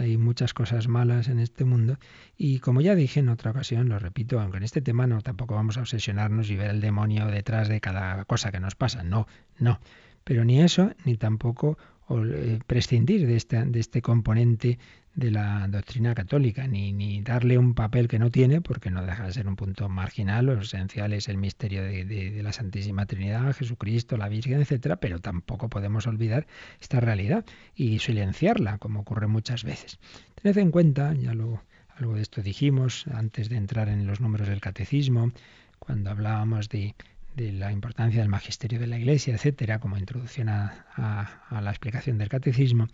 [0.00, 1.98] hay muchas cosas malas en este mundo
[2.38, 5.54] y como ya dije en otra ocasión, lo repito, aunque en este tema no tampoco
[5.54, 9.26] vamos a obsesionarnos y ver el demonio detrás de cada cosa que nos pasa, no,
[9.58, 9.78] no.
[10.24, 11.76] Pero ni eso, ni tampoco
[12.10, 14.78] eh, prescindir de este, de este componente
[15.14, 19.32] de la doctrina católica, ni, darle un papel que no tiene, porque no deja de
[19.32, 24.16] ser un punto marginal, lo esencial es el misterio de, de, la Santísima Trinidad, Jesucristo,
[24.16, 26.46] la Virgen, etcétera, pero tampoco podemos olvidar
[26.80, 27.44] esta realidad
[27.74, 29.98] y silenciarla, como ocurre muchas veces.
[30.36, 31.62] Tened en cuenta, ya lo,
[31.96, 35.32] algo de esto dijimos antes de entrar en los números del catecismo,
[35.78, 36.94] cuando hablábamos de,
[37.36, 42.28] de la importancia del magisterio de la Iglesia, etcétera, como introducción a, la explicación del
[42.28, 42.88] catecismo,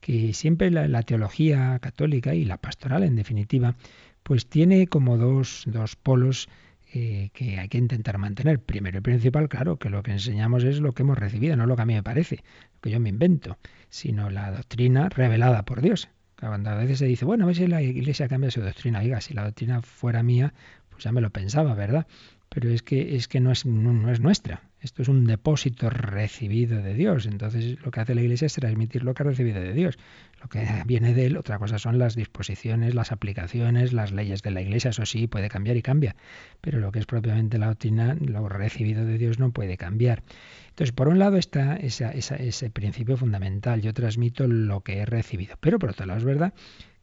[0.00, 3.76] que siempre la, teología católica y la pastoral, en definitiva,
[4.22, 6.48] pues tiene como dos, dos polos
[6.92, 8.60] eh, que hay que intentar mantener.
[8.60, 11.76] Primero y principal, claro, que lo que enseñamos es lo que hemos recibido, no lo
[11.76, 12.36] que a mí me parece,
[12.74, 16.08] lo que yo me invento, sino la doctrina revelada por Dios.
[16.38, 19.00] Cuando a veces se dice, bueno, a ver si la iglesia cambia su doctrina.
[19.00, 20.52] Oiga, si la doctrina fuera mía,
[20.90, 22.06] pues ya me lo pensaba, ¿verdad?
[22.54, 24.62] Pero es que, es que no, es, no es nuestra.
[24.84, 27.24] Esto es un depósito recibido de Dios.
[27.24, 29.98] Entonces lo que hace la Iglesia es transmitir lo que ha recibido de Dios.
[30.42, 34.50] Lo que viene de él, otra cosa son las disposiciones, las aplicaciones, las leyes de
[34.50, 34.90] la Iglesia.
[34.90, 36.16] Eso sí, puede cambiar y cambia.
[36.60, 40.22] Pero lo que es propiamente la doctrina, lo recibido de Dios no puede cambiar.
[40.68, 43.80] Entonces, por un lado está ese principio fundamental.
[43.80, 45.56] Yo transmito lo que he recibido.
[45.60, 46.52] Pero por otro lado es verdad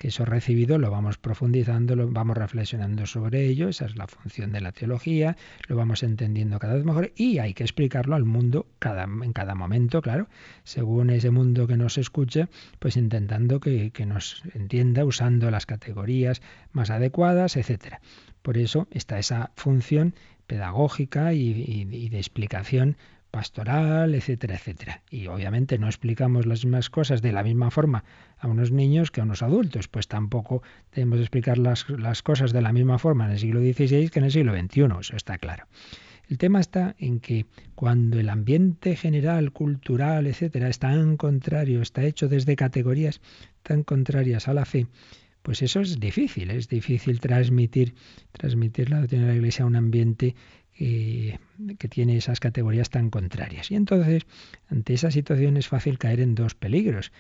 [0.01, 4.51] que eso recibido lo vamos profundizando, lo vamos reflexionando sobre ello, esa es la función
[4.51, 5.37] de la teología,
[5.67, 9.53] lo vamos entendiendo cada vez mejor y hay que explicarlo al mundo cada, en cada
[9.53, 10.27] momento, claro,
[10.63, 12.47] según ese mundo que nos escuche,
[12.79, 18.01] pues intentando que, nos entienda usando las categorías más adecuadas, etcétera.
[18.41, 20.15] Por eso está esa función
[20.47, 22.97] pedagógica y de explicación
[23.31, 25.01] pastoral, etcétera, etcétera.
[25.09, 28.03] Y obviamente no explicamos las mismas cosas de la misma forma
[28.37, 32.51] a unos niños que a unos adultos, pues tampoco tenemos que explicar las, las cosas
[32.51, 35.37] de la misma forma en el siglo XVI que en el siglo XXI, eso está
[35.37, 35.65] claro.
[36.27, 42.03] El tema está en que cuando el ambiente general, cultural, etcétera, es tan contrario, está
[42.03, 43.19] hecho desde categorías
[43.63, 44.87] tan contrarias a la fe,
[45.41, 47.95] pues eso es difícil, es difícil transmitir,
[48.31, 50.35] transmitir la doctrina de la Iglesia a un ambiente
[50.77, 53.69] que tiene esas categorías tan contrarias.
[53.69, 54.23] Y entonces,
[54.69, 57.11] ante esa situación es fácil caer en dos peligros.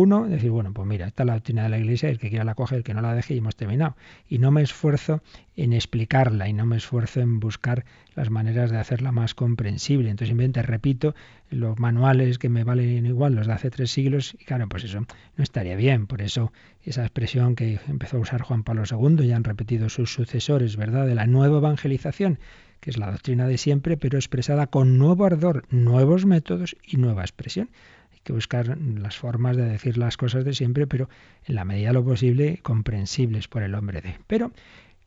[0.00, 2.44] Uno, decir, bueno, pues mira, esta es la doctrina de la Iglesia, el que quiera
[2.44, 3.96] la coge, el que no la deje y hemos terminado.
[4.28, 5.24] Y no me esfuerzo
[5.56, 7.84] en explicarla y no me esfuerzo en buscar
[8.14, 10.08] las maneras de hacerla más comprensible.
[10.08, 11.16] Entonces simplemente repito
[11.50, 15.00] los manuales que me valen igual, los de hace tres siglos, y claro, pues eso
[15.00, 16.06] no estaría bien.
[16.06, 16.52] Por eso
[16.84, 21.08] esa expresión que empezó a usar Juan Pablo II y han repetido sus sucesores, ¿verdad?,
[21.08, 22.38] de la nueva evangelización
[22.80, 27.22] que es la doctrina de siempre, pero expresada con nuevo ardor, nuevos métodos y nueva
[27.22, 27.70] expresión.
[28.18, 31.08] Hay que buscar las formas de decir las cosas de siempre, pero
[31.46, 34.16] en la medida de lo posible comprensibles por el hombre de.
[34.26, 34.52] Pero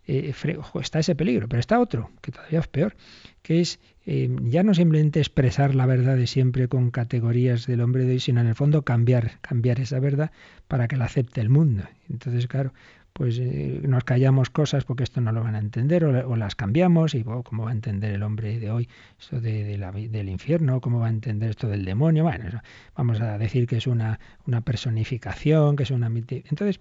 [0.07, 0.33] eh,
[0.81, 2.95] está ese peligro, pero está otro, que todavía es peor,
[3.41, 8.05] que es eh, ya no simplemente expresar la verdad de siempre con categorías del hombre
[8.05, 10.31] de hoy, sino en el fondo cambiar, cambiar esa verdad
[10.67, 11.83] para que la acepte el mundo.
[12.09, 12.73] Entonces, claro,
[13.13, 17.13] pues eh, nos callamos cosas porque esto no lo van a entender o, las cambiamos
[17.13, 20.99] y cómo va a entender el hombre de hoy esto de, la, del infierno, cómo
[20.99, 22.23] va a entender esto del demonio.
[22.23, 22.61] Bueno,
[22.95, 26.07] vamos a decir que es una, una personificación, que es una...
[26.07, 26.79] Entonces,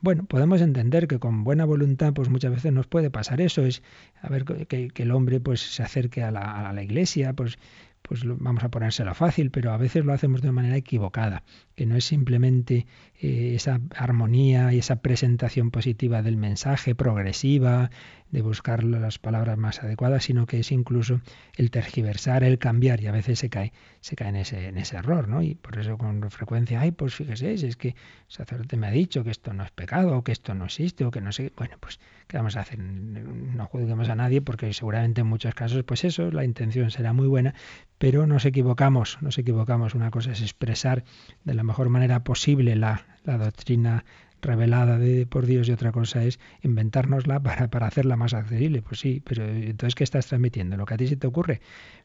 [0.00, 3.82] bueno, podemos entender que con buena voluntad pues muchas veces nos puede pasar eso, es
[4.22, 7.58] a ver que, el hombre pues se acerque a la, a la iglesia, pues
[8.06, 11.42] pues vamos a ponérselo fácil, pero a veces lo hacemos de manera equivocada,
[11.74, 12.86] que no es simplemente
[13.20, 17.90] eh, esa armonía y esa presentación positiva del mensaje progresiva,
[18.30, 21.20] de buscar las palabras más adecuadas, sino que es incluso
[21.56, 24.96] el tergiversar, el cambiar, y a veces se cae, se cae en ese, en ese
[24.96, 25.42] error, ¿no?
[25.42, 27.94] Y por eso con frecuencia, ay, pues fíjese, es que el
[28.28, 31.10] sacerdote me ha dicho que esto no es pecado, o que esto no existe, o
[31.10, 32.78] que no sé, bueno, pues, ¿qué vamos a hacer?
[32.78, 37.28] No juzguemos a nadie, porque seguramente en muchos casos, pues eso, la intención será muy
[37.28, 37.54] buena,
[37.98, 39.94] pero nos equivocamos, nos equivocamos.
[39.94, 41.04] Una cosa es expresar
[41.44, 44.04] de la mejor manera posible la, la doctrina
[44.42, 48.82] revelada de, por Dios y otra cosa es inventárnosla para, para hacerla más accesible.
[48.82, 50.76] Pues sí, pero entonces ¿qué estás transmitiendo?
[50.76, 51.60] ¿Lo que a ti se te ocurre?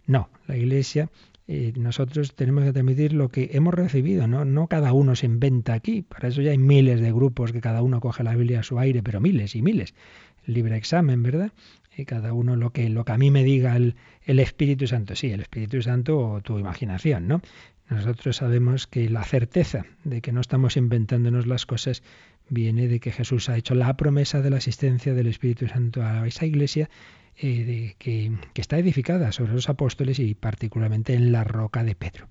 [0.07, 1.09] No, la Iglesia,
[1.47, 4.45] eh, nosotros tenemos que transmitir lo que hemos recibido, ¿no?
[4.45, 6.01] no cada uno se inventa aquí.
[6.01, 8.79] Para eso ya hay miles de grupos que cada uno coge la Biblia a su
[8.79, 9.93] aire, pero miles y miles.
[10.45, 11.51] libre examen, ¿verdad?
[11.95, 15.15] Y cada uno lo que, lo que a mí me diga el, el Espíritu Santo,
[15.15, 17.41] sí, el Espíritu Santo o tu imaginación, ¿no?
[17.91, 22.03] Nosotros sabemos que la certeza de que no estamos inventándonos las cosas
[22.47, 26.25] viene de que Jesús ha hecho la promesa de la asistencia del Espíritu Santo a
[26.25, 26.89] esa iglesia
[27.35, 32.29] eh, de, que, está edificada sobre los apóstoles y particularmente en la roca de Pedro.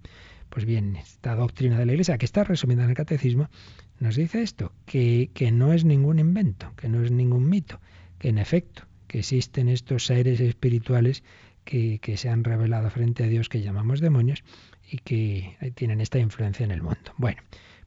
[0.48, 3.50] Pues bien, esta doctrina de la iglesia, que está resumida en el catecismo,
[3.98, 7.80] nos dice esto, que, no es ningún invento, que no es ningún mito,
[8.18, 11.22] que en efecto, que existen estos seres espirituales
[11.66, 14.42] que se han revelado frente a Dios que llamamos demonios
[14.90, 17.12] y que tienen esta influencia en el mundo.
[17.16, 17.40] Bueno,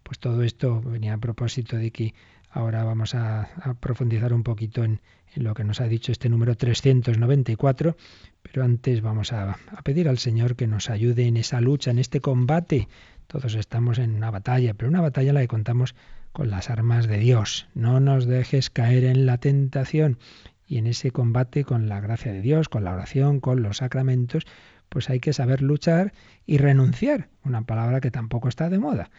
[0.04, 2.14] pues todo esto venía a propósito de que
[2.50, 5.02] ahora vamos a, profundizar un poquito en,
[5.36, 7.98] lo que nos ha dicho este número 394,
[8.44, 11.98] pero antes vamos a, a pedir al Señor que nos ayude en esa lucha, en
[11.98, 12.88] este combate.
[13.26, 15.96] Todos estamos en una batalla, pero una batalla la que contamos
[16.34, 17.68] con las armas de Dios.
[17.74, 20.20] No nos dejes caer en la tentación.
[20.68, 24.46] Y en ese combate con la gracia de Dios, con la oración, con los sacramentos,
[24.94, 26.14] pues hay que saber luchar
[26.46, 29.10] y renunciar, una palabra que tampoco está de moda.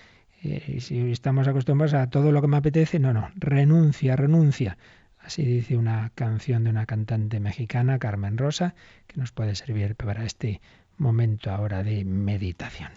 [0.45, 4.79] Eh, si estamos acostumbrados a todo lo que me apetece, no, no, renuncia, renuncia.
[5.19, 8.77] Así dice una canción de una cantante mexicana, Carmen Rosa,
[9.09, 10.61] que nos puede servir para este
[10.97, 12.93] momento ahora de meditación.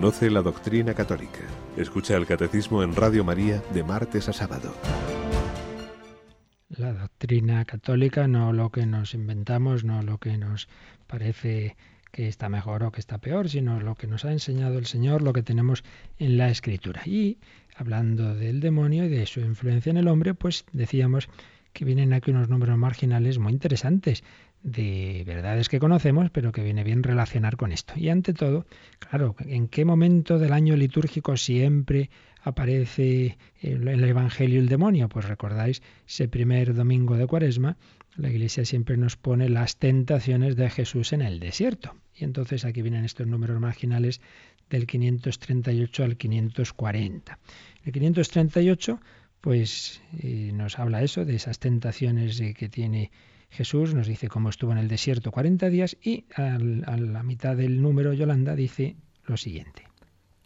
[0.00, 1.40] Conoce la doctrina católica.
[1.76, 4.74] Escucha el catecismo en Radio María de martes a sábado.
[6.70, 10.70] La doctrina católica, no lo que nos inventamos, no lo que nos
[11.06, 11.76] parece
[12.12, 15.20] que está mejor o que está peor, sino lo que nos ha enseñado el Señor,
[15.20, 15.84] lo que tenemos
[16.18, 17.02] en la Escritura.
[17.04, 17.36] Y
[17.76, 21.28] hablando del demonio y de su influencia en el hombre, pues decíamos
[21.74, 24.24] que vienen aquí unos números marginales muy interesantes
[24.62, 27.94] de verdades que conocemos, pero que viene bien relacionar con esto.
[27.96, 28.66] Y ante todo,
[28.98, 32.10] claro, ¿en qué momento del año litúrgico siempre
[32.42, 35.08] aparece en el Evangelio el demonio?
[35.08, 37.76] Pues recordáis ese primer domingo de Cuaresma,
[38.16, 41.94] la Iglesia siempre nos pone las tentaciones de Jesús en el desierto.
[42.14, 44.20] Y entonces aquí vienen estos números marginales
[44.68, 47.38] del 538 al 540.
[47.84, 49.00] El 538
[49.40, 53.10] pues eh, nos habla eso, de esas tentaciones que tiene
[53.50, 57.82] Jesús, nos dice cómo estuvo en el desierto 40 días y a la mitad del
[57.82, 59.86] número Yolanda dice lo siguiente.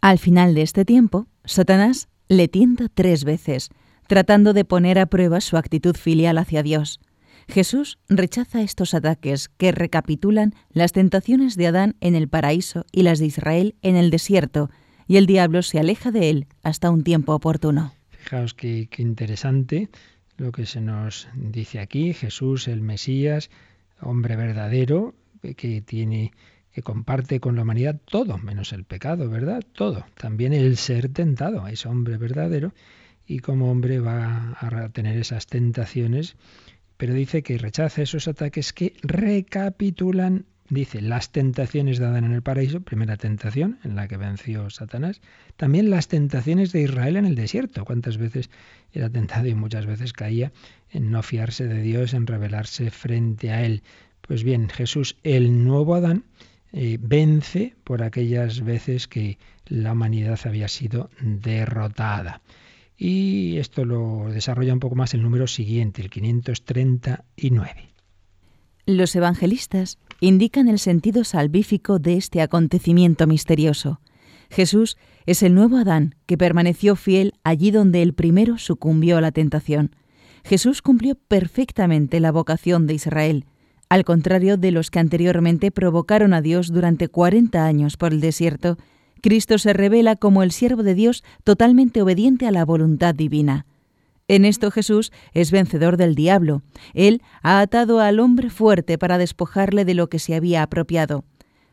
[0.01, 3.69] Al final de este tiempo, Satanás le tienta tres veces,
[4.07, 6.99] tratando de poner a prueba su actitud filial hacia Dios.
[7.47, 13.19] Jesús rechaza estos ataques que recapitulan las tentaciones de Adán en el paraíso y las
[13.19, 14.69] de Israel en el desierto,
[15.07, 17.93] y el diablo se aleja de él hasta un tiempo oportuno.
[18.09, 19.89] Fijaos qué, interesante
[20.37, 23.49] lo que se nos dice aquí, Jesús el Mesías,
[24.01, 25.15] hombre verdadero,
[25.55, 26.31] que tiene
[26.71, 29.63] que comparte con la humanidad todo, menos el pecado, ¿verdad?
[29.71, 30.05] Todo.
[30.15, 32.73] También el ser tentado, es hombre verdadero
[33.25, 36.35] y como hombre va a tener esas tentaciones,
[36.97, 42.41] pero dice que rechaza esos ataques que recapitulan dice las tentaciones de Adán en el
[42.41, 45.21] paraíso, primera tentación en la que venció Satanás,
[45.57, 48.49] también las tentaciones de Israel en el desierto, cuántas veces
[48.91, 50.51] era tentado y muchas veces caía
[50.89, 53.83] en no fiarse de Dios, en rebelarse frente a él.
[54.21, 56.23] Pues bien, Jesús, el nuevo Adán,
[56.73, 59.37] eh, vence por aquellas veces que
[59.67, 62.41] la humanidad había sido derrotada.
[62.97, 67.94] Y esto lo desarrolla un poco más el número siguiente, el 539.
[68.87, 73.99] Los evangelistas indican el sentido salvífico de este acontecimiento misterioso.
[74.51, 79.31] Jesús es el nuevo Adán que permaneció fiel allí donde el primero sucumbió a la
[79.31, 79.95] tentación.
[80.43, 83.45] Jesús cumplió perfectamente la vocación de Israel,
[83.89, 88.77] al contrario de los que anteriormente provocaron a Dios durante cuarenta años por el desierto.
[89.19, 93.65] Cristo se revela como el siervo de Dios totalmente obediente a la voluntad divina.
[94.27, 96.63] En esto Jesús es vencedor del diablo.
[96.93, 101.25] Él ha atado al hombre fuerte para despojarle de lo que se había apropiado.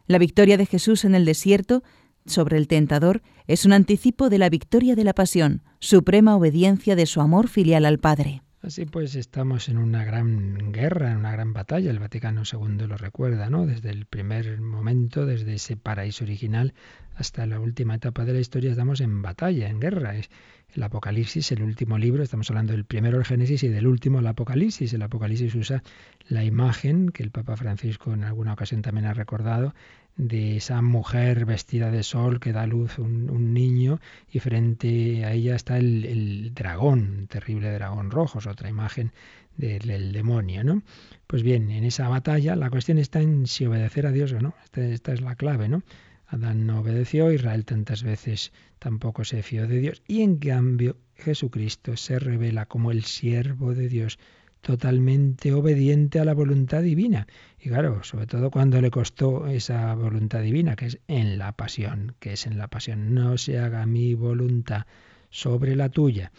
[0.06, 1.82] La victoria de Jesús en el desierto
[2.26, 7.06] sobre el tentador es un anticipo de la victoria de la pasión, suprema obediencia de
[7.06, 8.42] su amor filial al Padre.
[8.62, 11.90] Así pues, estamos en una gran guerra, en una gran batalla.
[11.90, 13.66] El Vaticano II lo recuerda, ¿no?
[13.66, 16.72] Desde el primer momento, desde ese paraíso original
[17.16, 20.14] hasta la última etapa de la historia, estamos en batalla, en guerra.
[20.16, 20.30] Es
[20.74, 24.28] el Apocalipsis, el último libro, estamos hablando del primero, el Génesis, y del último, el
[24.28, 24.92] Apocalipsis.
[24.92, 25.82] El Apocalipsis usa
[26.28, 29.74] la imagen que el Papa Francisco en alguna ocasión también ha recordado
[30.16, 34.00] de esa mujer vestida de sol que da luz un, un niño
[34.30, 39.12] y frente a ella está el, dragón, un terrible dragón rojo, es otra imagen
[39.56, 40.82] del, demonio, ¿no?
[41.26, 44.54] Pues bien, en esa batalla la cuestión está en si obedecer a Dios o no.
[44.64, 45.82] Esta, esta es la clave, ¿no?
[46.26, 51.96] Adán no obedeció, Israel tantas veces tampoco se fió de Dios y en cambio Jesucristo
[51.96, 54.18] se revela como el siervo de Dios
[54.62, 57.26] totalmente obediente a la voluntad divina.
[57.60, 62.14] Y claro, sobre todo cuando le costó esa voluntad divina, que es en la pasión,
[62.20, 63.12] que es en la pasión.
[63.12, 64.86] No se haga mi voluntad
[65.30, 66.32] sobre la tuya.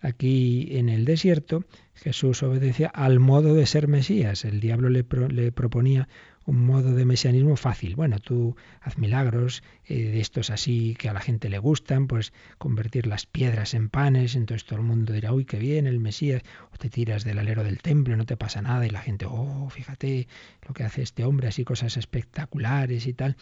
[0.00, 1.64] Aquí en el desierto
[1.94, 4.44] Jesús obedecía al modo de ser Mesías.
[4.44, 6.08] El diablo le, le proponía
[6.48, 7.94] un modo de mesianismo fácil.
[7.94, 12.32] Bueno, tú haz milagros eh, de estos así que a la gente le gustan, pues
[12.56, 16.42] convertir las piedras en panes, entonces todo el mundo dirá, uy, qué bien el Mesías,
[16.72, 19.68] o te tiras del alero del templo, no te pasa nada, y la gente, oh,
[19.68, 20.26] fíjate
[20.66, 23.36] lo que hace este hombre, así cosas espectaculares y tal.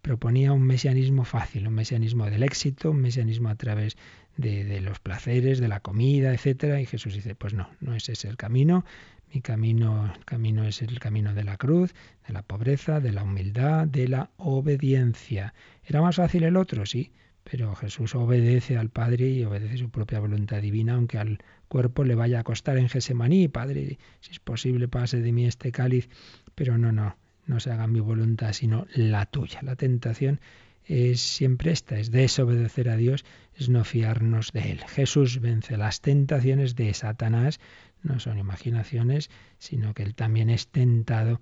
[0.00, 3.98] Proponía un mesianismo fácil, un mesianismo del éxito, un mesianismo a través
[4.38, 8.24] de, los placeres, de la comida, etcétera, y Jesús dice, pues no, no ese es
[8.24, 8.86] el camino,
[9.32, 11.94] mi camino, el camino es el camino de la cruz,
[12.26, 15.54] de la pobreza, de la humildad, de la obediencia.
[15.84, 16.86] ¿Era más fácil el otro?
[16.86, 17.12] Sí,
[17.48, 22.14] pero Jesús obedece al Padre y obedece su propia voluntad divina, aunque al cuerpo le
[22.14, 26.08] vaya a costar en Gesemaní, Padre, si es posible pase de mí este cáliz,
[26.54, 27.16] pero no, no,
[27.46, 29.60] no se haga mi voluntad, sino la tuya.
[29.62, 30.40] La tentación
[30.84, 33.24] es siempre esta, es desobedecer a Dios,
[33.58, 34.80] es no fiarnos de Él.
[34.86, 37.60] Jesús vence las tentaciones de Satanás,
[38.02, 41.40] no son imaginaciones, sino que Él también es tentado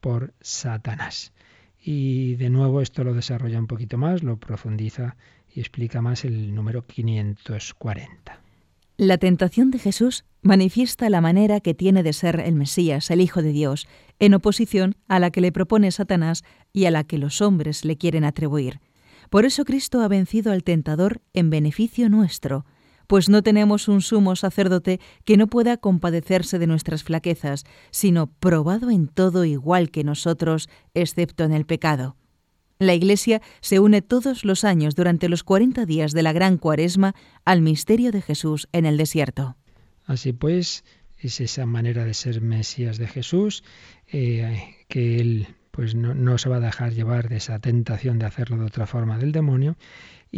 [0.00, 1.32] por Satanás.
[1.82, 5.16] Y de nuevo esto lo desarrolla un poquito más, lo profundiza
[5.54, 8.40] y explica más el número 540.
[8.98, 13.42] La tentación de Jesús manifiesta la manera que tiene de ser el Mesías, el Hijo
[13.42, 13.86] de Dios,
[14.18, 17.98] en oposición a la que le propone Satanás y a la que los hombres le
[17.98, 18.80] quieren atribuir.
[19.30, 22.64] Por eso Cristo ha vencido al tentador en beneficio nuestro,
[23.06, 28.90] pues no tenemos un sumo sacerdote que no pueda compadecerse de nuestras flaquezas, sino probado
[28.90, 32.16] en todo igual que nosotros, excepto en el pecado.
[32.78, 37.14] La Iglesia se une todos los años durante los cuarenta días de la Gran Cuaresma
[37.44, 39.56] al misterio de Jesús en el desierto.
[40.04, 40.84] Así pues,
[41.18, 43.64] es esa manera de ser Mesías de Jesús,
[44.08, 48.24] eh, que Él pues no, no se va a dejar llevar de esa tentación de
[48.24, 49.76] hacerlo de otra forma del demonio,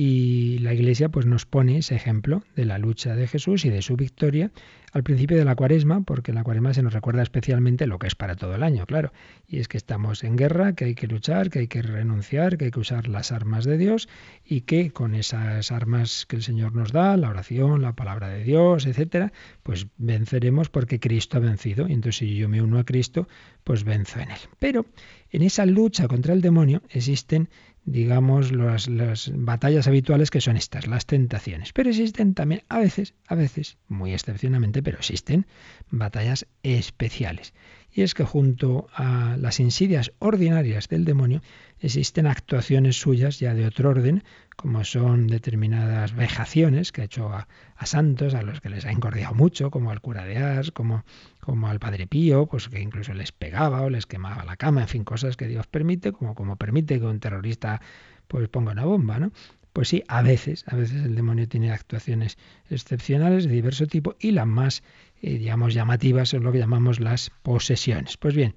[0.01, 3.83] y la Iglesia pues nos pone ese ejemplo de la lucha de Jesús y de
[3.83, 4.53] su victoria
[4.93, 8.07] al principio de la cuaresma, porque en la cuaresma se nos recuerda especialmente lo que
[8.07, 9.13] es para todo el año, claro,
[9.47, 12.67] y es que estamos en guerra, que hay que luchar, que hay que renunciar, que
[12.67, 14.09] hay que usar las armas de Dios
[14.45, 18.45] y que con esas armas que el Señor nos da, la oración, la palabra de
[18.45, 19.33] Dios, etcétera,
[19.63, 21.89] pues venceremos porque Cristo ha vencido.
[21.89, 23.29] Y entonces si yo me uno a Cristo,
[23.65, 24.39] pues venzo en él.
[24.59, 24.87] Pero
[25.31, 27.51] en esa lucha contra el demonio existen
[27.91, 31.73] digamos, las, las, batallas habituales que son estas, las tentaciones.
[31.73, 35.47] Pero existen también, a veces, a veces, muy excepcionalmente, pero existen
[35.91, 37.55] batallas especiales.
[37.93, 41.43] Y es que junto a las insidias ordinarias del demonio
[41.81, 44.25] existen actuaciones suyas ya de otro orden,
[44.57, 47.47] como son determinadas vejaciones que ha hecho a,
[47.85, 51.05] santos, a los que les ha encordiado mucho, como al cura de Ars, como,
[51.41, 54.89] como al Padre Pío, pues que incluso les pegaba o les quemaba la cama, en
[54.89, 57.81] fin, cosas que Dios permite, como, como permite que un terrorista
[58.27, 59.33] pues ponga una bomba, ¿no?
[59.79, 62.37] Pues sí, a veces, a veces el demonio tiene actuaciones
[62.69, 64.83] excepcionales de diverso tipo y las más,
[65.23, 68.17] eh, digamos, llamativas son lo que llamamos las posesiones.
[68.17, 68.57] Pues bien,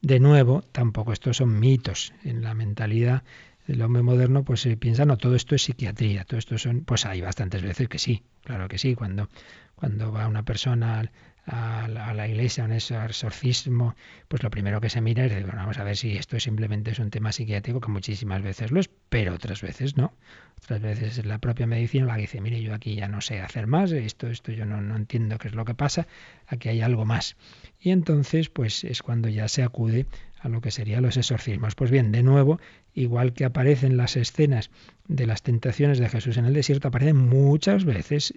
[0.00, 2.14] de nuevo, tampoco estos son mitos.
[2.24, 3.22] En la mentalidad
[3.66, 7.04] del hombre moderno, pues se piensa, no, todo esto es psiquiatría, todo esto son, pues
[7.04, 9.28] hay bastantes veces que sí, claro que sí, cuando,
[9.74, 11.12] cuando va una persona
[11.46, 13.96] a la, iglesia, un exorcismo,
[14.28, 16.98] pues lo primero que se mira es, bueno, vamos a ver si esto simplemente es
[16.98, 20.12] un tema psiquiátrico, que muchísimas veces lo es, pero otras veces no.
[20.58, 23.40] Otras veces es la propia medicina la que dice, mire, yo aquí ya no sé
[23.40, 26.06] hacer más, esto, esto yo no, no entiendo qué es lo que pasa,
[26.46, 27.36] aquí hay algo más.
[27.82, 30.06] Y entonces, pues es cuando ya se acude
[30.38, 31.74] a lo que serían los exorcismos.
[31.74, 32.60] Pues bien, de nuevo,
[32.94, 34.70] igual que aparecen las escenas
[35.08, 38.34] de las tentaciones de Jesús en el desierto, aparecen muchas veces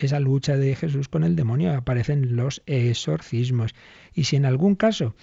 [0.00, 3.74] esa lucha de Jesús con el demonio, aparecen los exorcismos.
[4.14, 5.16] Y si en algún caso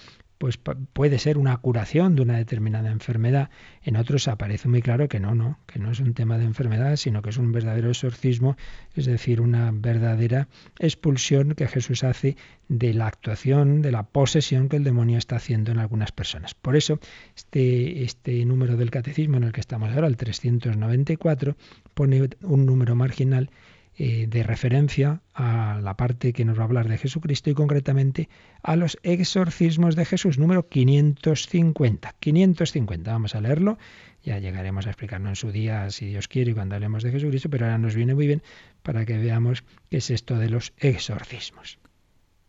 [0.43, 0.59] pues
[0.91, 3.49] puede ser una curación de una determinada enfermedad.
[3.81, 6.97] En otros aparece muy claro que no, no, que no es un tema de enfermedad,
[6.97, 8.57] sino que es un verdadero exorcismo,
[8.93, 12.35] es decir, una verdadera expulsión que Jesús hace
[12.67, 16.55] de la actuación, de la posesión que el demonio está haciendo en algunas personas.
[16.55, 16.99] Por eso,
[17.37, 21.55] este, este número del catecismo en el que estamos ahora, el 394,
[21.93, 23.49] pone un número marginal
[23.95, 28.27] eh, de referencia a la parte que nos va a hablar de Jesucristo y concretamente
[28.63, 32.15] a los exorcismos de Jesús, número 550.
[32.19, 33.77] 550, vamos a leerlo,
[34.23, 37.49] ya llegaremos a explicarlo en su día, si Dios quiere, y cuando hablemos de Jesucristo,
[37.49, 38.41] pero ahora nos viene muy bien
[38.81, 41.77] para que veamos qué es esto de los exorcismos.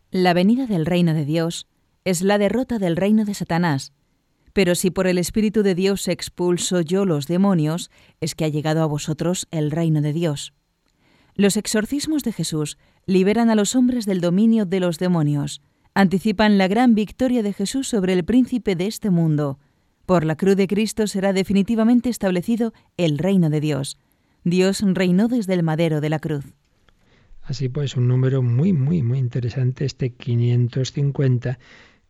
[0.09, 1.67] La venida del reino de Dios
[2.05, 3.93] es la derrota del reino de Satanás.
[4.53, 7.91] Pero si por el Espíritu de Dios expulso yo los demonios,
[8.21, 10.53] es que ha llegado a vosotros el reino de Dios.
[11.35, 15.61] Los exorcismos de Jesús liberan a los hombres del dominio de los demonios,
[15.93, 19.59] anticipan la gran victoria de Jesús sobre el príncipe de este mundo.
[20.05, 23.97] Por la cruz de Cristo será definitivamente establecido el reino de Dios.
[24.45, 26.45] Dios reinó desde el madero de la cruz.
[27.41, 31.59] Así pues, un número muy, muy, muy interesante, este 550,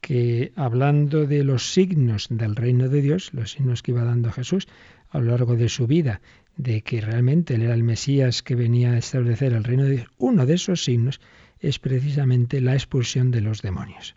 [0.01, 4.67] que hablando de los signos del reino de Dios, los signos que iba dando Jesús
[5.15, 6.21] a lo largo de su vida
[6.57, 10.07] de que realmente él era el Mesías que venía a establecer el reino de Dios,
[10.17, 11.19] uno de esos signos
[11.59, 14.15] es precisamente la expulsión de los demonios.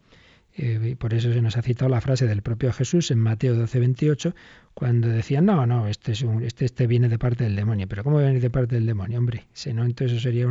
[0.60, 3.78] Eh, por eso se nos ha citado la frase del propio Jesús en Mateo 12,
[3.78, 4.34] 28,
[4.74, 7.86] cuando decía, no, no, este, es este, este viene de parte del demonio.
[7.86, 9.18] Pero ¿cómo viene de parte del demonio?
[9.18, 10.46] Hombre, si no, entonces sería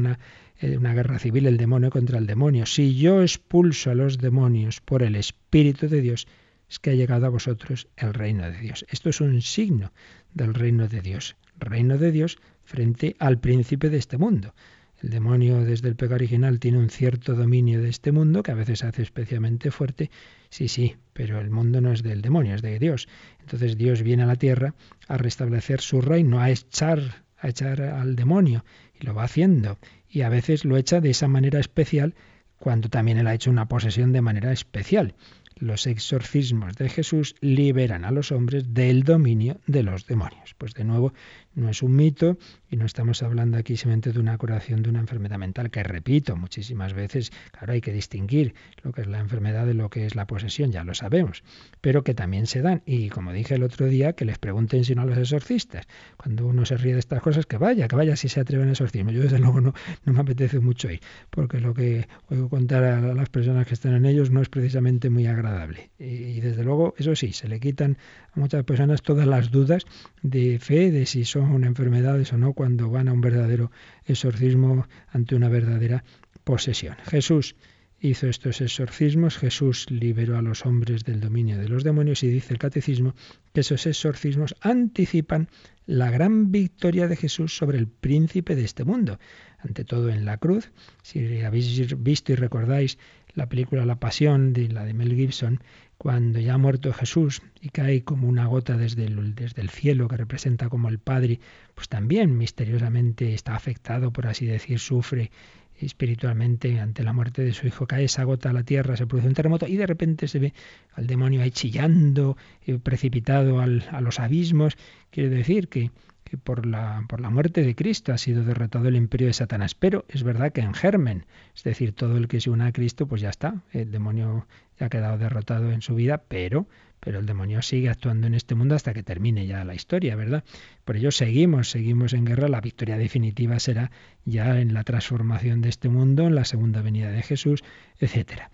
[0.61, 2.65] eh, una guerra civil, el demonio contra el demonio.
[2.65, 6.25] Si yo expulso a los demonios por el Espíritu de Dios,
[6.70, 8.86] es que ha llegado a vosotros el reino de Dios.
[8.89, 9.91] Esto es un signo
[10.34, 14.53] del reino de Dios reino de Dios frente al príncipe de este mundo.
[15.01, 18.55] El demonio desde el pecado original tiene un cierto dominio de este mundo que a
[18.55, 20.09] veces hace especialmente fuerte.
[20.49, 23.07] Sí, sí, pero el mundo no es del demonio, es de Dios.
[23.39, 24.74] Entonces Dios viene a la tierra
[25.07, 28.65] a restablecer su reino, a echar, a echar al demonio
[28.99, 29.78] y lo va haciendo.
[30.09, 32.15] Y a veces lo echa de esa manera especial
[32.57, 35.13] cuando también él ha hecho una posesión de manera especial.
[35.59, 40.53] Los exorcismos de Jesús liberan a los hombres del dominio de los demonios.
[40.57, 41.13] Pues de nuevo,
[41.57, 42.37] no es un mito
[42.69, 46.35] y no estamos hablando aquí simplemente de una curación de una enfermedad mental, que repito,
[46.35, 48.53] muchísimas veces, claro, hay que distinguir
[48.83, 51.43] lo que es la enfermedad de lo que es la posesión, ya lo sabemos,
[51.81, 52.83] pero que también se dan.
[52.85, 55.87] Y como dije el otro día, que les pregunten si no a los exorcistas.
[56.15, 58.71] Cuando uno se ríe de estas cosas, que vaya, que vaya si se atreven a
[58.71, 59.11] exorcismo.
[59.11, 59.73] Yo desde luego no,
[60.05, 63.95] no me apetece mucho ir, porque lo que oigo contar a las personas que están
[63.95, 65.89] en ellos no es precisamente muy agradable.
[65.97, 67.97] Y, desde luego, eso sí, se le quitan
[68.33, 69.85] a muchas personas todas las dudas
[70.21, 73.71] de fe, de si son enfermedades o no, cuando van a un verdadero
[74.05, 76.03] exorcismo ante una verdadera
[76.43, 76.95] posesión.
[77.05, 77.55] Jesús
[77.99, 82.53] hizo estos exorcismos, Jesús liberó a los hombres del dominio de los demonios y dice
[82.53, 83.15] el catecismo
[83.53, 85.49] que esos exorcismos anticipan
[85.85, 89.19] la gran victoria de Jesús sobre el príncipe de este mundo.
[89.59, 90.71] Ante todo en la cruz,
[91.01, 92.99] si habéis visto y recordáis
[93.33, 95.61] la película La Pasión de la de Mel Gibson,
[95.97, 100.69] cuando ya ha muerto Jesús y cae como una gota desde el, cielo que representa
[100.69, 101.39] como el Padre,
[101.75, 105.31] pues también misteriosamente está afectado, por así decir, sufre
[105.79, 109.27] espiritualmente ante la muerte de su hijo, cae esa gota a la tierra, se produce
[109.27, 110.53] un terremoto y de repente se ve
[110.93, 114.75] al demonio ahí chillando, eh, precipitado a los abismos.
[115.11, 115.91] Quiere decir que
[116.28, 119.75] que por la, por la muerte de Cristo ha sido derrotado el imperio de Satanás.
[119.75, 121.25] Pero es verdad que en germen,
[121.55, 124.47] es decir, todo el que se una a Cristo, pues ya está, el demonio
[124.80, 126.67] ya ha quedado derrotado en su vida, pero,
[126.99, 130.43] pero el demonio sigue actuando en este mundo hasta que termine ya la historia, ¿verdad?
[130.86, 133.91] Por ello seguimos, seguimos en guerra, la victoria definitiva será
[134.25, 137.63] ya en la transformación de este mundo, en la segunda venida de Jesús,
[137.99, 138.51] etcétera.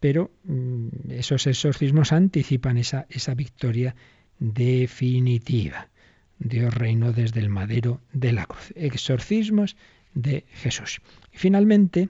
[0.00, 3.96] Pero mm, esos exorcismos anticipan esa, esa victoria
[4.38, 5.88] definitiva.
[6.38, 8.72] Dios reinó desde el madero de la cruz.
[8.76, 9.76] Exorcismos
[10.14, 11.00] de Jesús.
[11.32, 12.08] Y finalmente,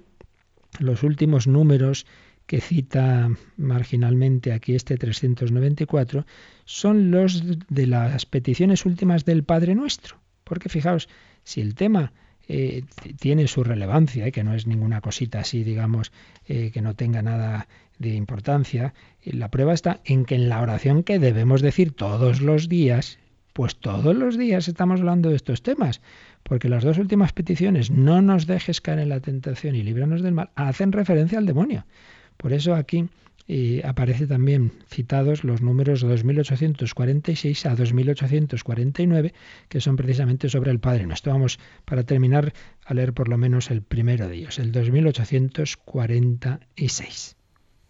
[0.79, 2.07] los últimos números
[2.47, 6.25] que cita marginalmente aquí este 394
[6.65, 10.19] son los de las peticiones últimas del Padre Nuestro.
[10.45, 11.09] Porque fijaos,
[11.43, 12.13] si el tema
[12.49, 12.85] eh,
[13.19, 16.13] tiene su relevancia, y que no es ninguna cosita así, digamos,
[16.47, 17.67] eh, que no tenga nada
[17.99, 22.69] de importancia, la prueba está en que en la oración que debemos decir todos los
[22.69, 23.19] días,
[23.57, 26.03] pues todos los días estamos hablando de estos temas,
[26.43, 30.35] porque las dos últimas peticiones, no nos dejes caer en la tentación y líbranos del
[30.35, 31.87] mal, hacen referencia al demonio.
[32.37, 33.09] Por eso aquí
[33.49, 39.33] eh, aparece también citados los números 2846 a 2849,
[39.71, 41.33] que son precisamente sobre el Padre Nuestro.
[41.33, 42.53] Vamos, para terminar,
[42.85, 47.37] a leer por lo menos el primero de ellos, el 2846.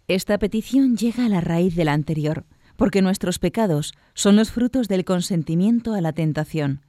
[0.07, 2.45] Esta petición llega a la raíz de la anterior
[2.77, 6.81] porque nuestros pecados son los frutos del consentimiento a la tentación.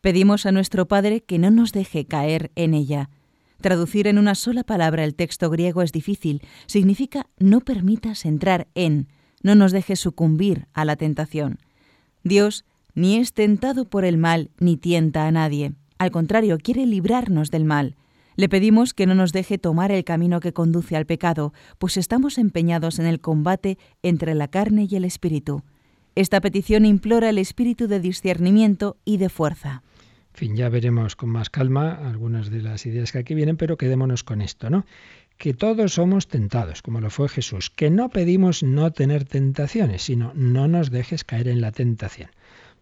[0.00, 3.10] Pedimos a nuestro Padre que no nos deje caer en ella.
[3.60, 6.42] Traducir en una sola palabra el texto griego es difícil.
[6.66, 9.08] Significa no permitas entrar en,
[9.42, 11.58] no nos dejes sucumbir a la tentación.
[12.22, 12.64] Dios
[12.94, 15.72] ni es tentado por el mal ni tienta a nadie.
[15.98, 17.96] Al contrario, quiere librarnos del mal.
[18.36, 22.38] Le pedimos que no nos deje tomar el camino que conduce al pecado, pues estamos
[22.38, 25.62] empeñados en el combate entre la carne y el espíritu.
[26.16, 29.82] Esta petición implora el espíritu de discernimiento y de fuerza.
[30.34, 33.76] En fin, ya veremos con más calma algunas de las ideas que aquí vienen, pero
[33.76, 34.84] quedémonos con esto, ¿no?
[35.38, 40.32] Que todos somos tentados, como lo fue Jesús, que no pedimos no tener tentaciones, sino
[40.34, 42.30] no nos dejes caer en la tentación.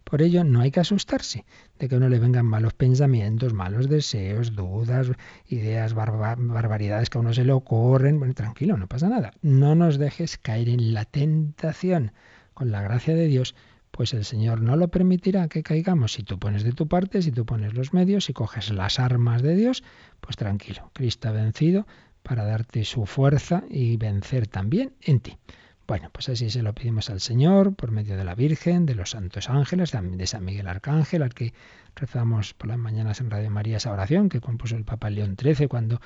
[0.03, 1.45] Por ello, no hay que asustarse
[1.79, 5.11] de que a uno le vengan malos pensamientos, malos deseos, dudas,
[5.47, 8.19] ideas, barbaridades que a uno se le ocurren.
[8.19, 9.33] Bueno, tranquilo, no pasa nada.
[9.41, 12.11] No nos dejes caer en la tentación.
[12.53, 13.55] Con la gracia de Dios,
[13.89, 16.13] pues el Señor no lo permitirá que caigamos.
[16.13, 19.41] Si tú pones de tu parte, si tú pones los medios, si coges las armas
[19.41, 19.83] de Dios,
[20.19, 20.91] pues tranquilo.
[20.93, 21.87] Cristo ha vencido
[22.21, 25.37] para darte su fuerza y vencer también en ti.
[25.85, 29.09] Bueno, pues así se lo pedimos al Señor por medio de la Virgen, de los
[29.09, 31.53] santos ángeles, de San Miguel Arcángel, al que
[31.93, 35.67] rezamos por las mañanas en Radio María esa oración que compuso el Papa León XIII
[35.67, 35.99] cuando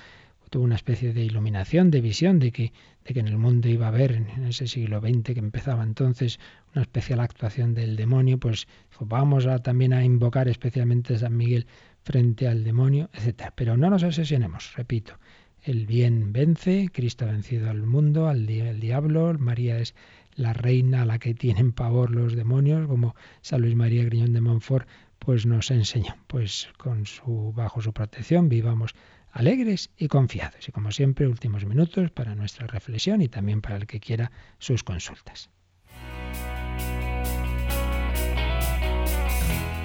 [0.49, 2.73] tuvo una especie de iluminación, de visión de que,
[3.05, 6.39] de que en el mundo iba a haber, en ese siglo XX que empezaba entonces,
[6.73, 8.67] una especial actuación del demonio, pues
[8.99, 11.67] vamos también a invocar especialmente a San Miguel
[12.03, 13.51] frente al demonio, etc.
[13.53, 15.19] Pero no nos obsesionemos, repito,
[15.67, 19.95] el bien vence, Cristo ha vencido al mundo, al diablo, María es
[20.35, 24.39] la reina a la que tienen pavor los demonios, como San Luis María Griñón de
[24.39, 24.87] Montfort
[25.19, 26.15] pues nos enseñó.
[26.27, 28.95] Pues con su bajo su protección vivamos
[29.31, 30.69] alegres y confiados.
[30.69, 34.83] Y como siempre, últimos minutos para nuestra reflexión y también para el que quiera sus
[34.83, 35.49] consultas.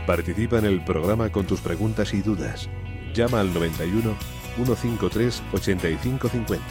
[0.06, 2.68] Participa en el programa con tus preguntas y dudas.
[3.14, 6.64] Llama al 91 153 8550.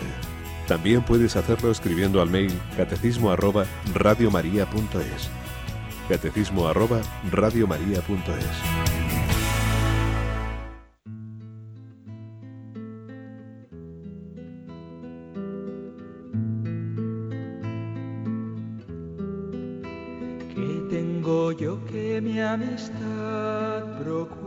[0.67, 5.29] También puedes hacerlo escribiendo al mail catecismo arroba radiomaria.es.
[6.07, 7.01] Catecismo arroba
[7.31, 8.91] radiomaria.es.
[21.53, 24.40] yo que mi amistad procuras,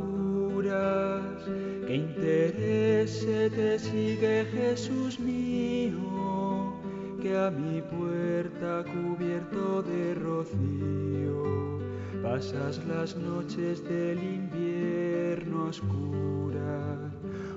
[3.05, 6.73] interese te sigue Jesús mío,
[7.21, 11.81] que a mi puerta cubierto de rocío,
[12.23, 17.13] pasas las noches del invierno oscuras.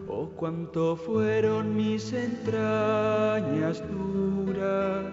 [0.09, 5.05] Oh, cuánto fueron mis entrañas duras,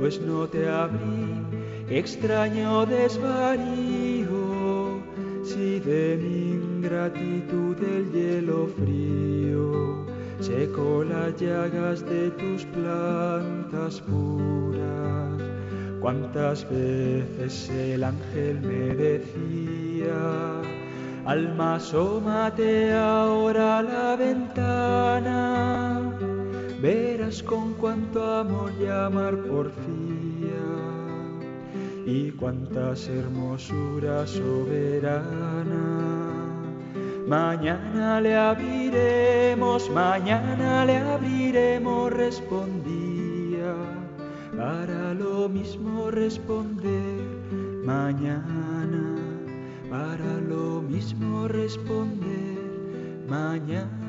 [0.00, 1.44] pues no te abrí
[1.90, 4.28] extraño desvarío,
[5.44, 6.53] si de mi
[6.84, 10.04] ingratitud el hielo frío
[10.40, 15.40] secó las llagas de tus plantas puras.
[16.00, 20.60] Cuántas veces el ángel me decía,
[21.24, 26.12] alma asómate ahora a la ventana,
[26.82, 30.14] verás con cuánto amor llamar por fin
[32.06, 36.23] y cuántas hermosuras soberana.
[37.26, 43.74] Mañana le abriremos, mañana le abriremos, respondía,
[44.54, 47.22] para lo mismo responder,
[47.82, 49.16] mañana,
[49.88, 54.03] para lo mismo responder, mañana.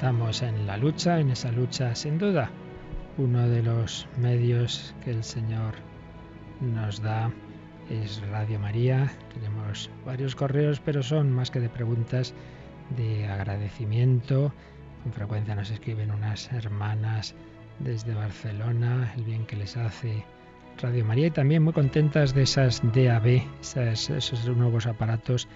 [0.00, 2.48] Estamos en la lucha, en esa lucha sin duda.
[3.18, 5.74] Uno de los medios que el Señor
[6.62, 7.30] nos da
[7.90, 9.12] es Radio María.
[9.34, 12.32] Tenemos varios correos, pero son más que de preguntas
[12.96, 14.54] de agradecimiento.
[15.02, 17.34] Con frecuencia nos escriben unas hermanas
[17.78, 20.24] desde Barcelona, el bien que les hace
[20.80, 25.46] Radio María y también muy contentas de esas DAB, esos nuevos aparatos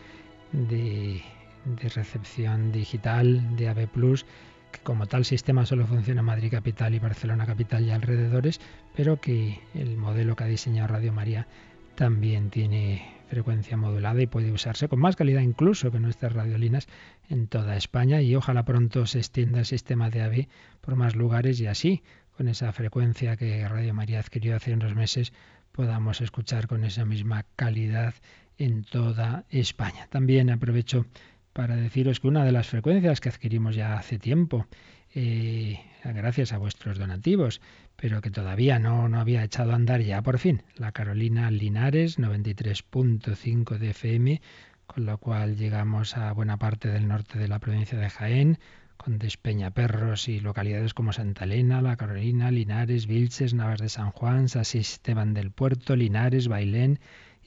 [0.53, 1.22] de
[1.65, 4.27] de recepción digital de AB Plus,
[4.71, 8.61] que como tal sistema solo funciona en Madrid Capital y Barcelona Capital y alrededores,
[8.95, 11.47] pero que el modelo que ha diseñado Radio María
[11.95, 16.87] también tiene frecuencia modulada y puede usarse con más calidad incluso que nuestras radiolinas
[17.29, 20.49] en toda España y ojalá pronto se extienda el sistema de AB
[20.81, 22.03] por más lugares y así,
[22.37, 25.33] con esa frecuencia que Radio María adquirió hace unos meses,
[25.73, 28.15] podamos escuchar con esa misma calidad
[28.59, 30.07] en toda España.
[30.11, 31.07] También aprovecho
[31.55, 34.67] para deciros que una de las frecuencias que adquirimos ya hace tiempo,
[35.15, 37.61] eh, gracias a vuestros donativos,
[37.97, 42.19] pero que todavía no, no había echado a andar ya por fin, la Carolina Linares
[42.19, 44.43] 93.5 de FM,
[44.87, 48.59] con lo cual llegamos a buena parte del norte de la provincia de Jaén,
[48.97, 54.49] con Despeñaperros y localidades como Santa Elena, La Carolina, Linares, Vilches, Navas de San Juan,
[54.49, 56.99] San Esteban del Puerto, Linares, Bailén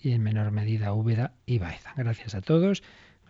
[0.01, 1.93] y en menor medida Úbeda y Baeza.
[1.97, 2.83] Gracias a todos,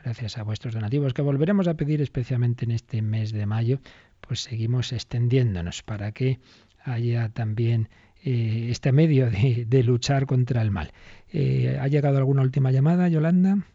[0.07, 3.81] gracias a vuestros donativos que volveremos a pedir especialmente en este mes de mayo,
[4.21, 6.39] pues seguimos extendiéndonos para que
[6.81, 7.89] haya también
[8.23, 10.91] eh, este medio de, luchar contra el mal.
[11.33, 13.65] Eh, ¿Ha llegado alguna última llamada, Yolanda?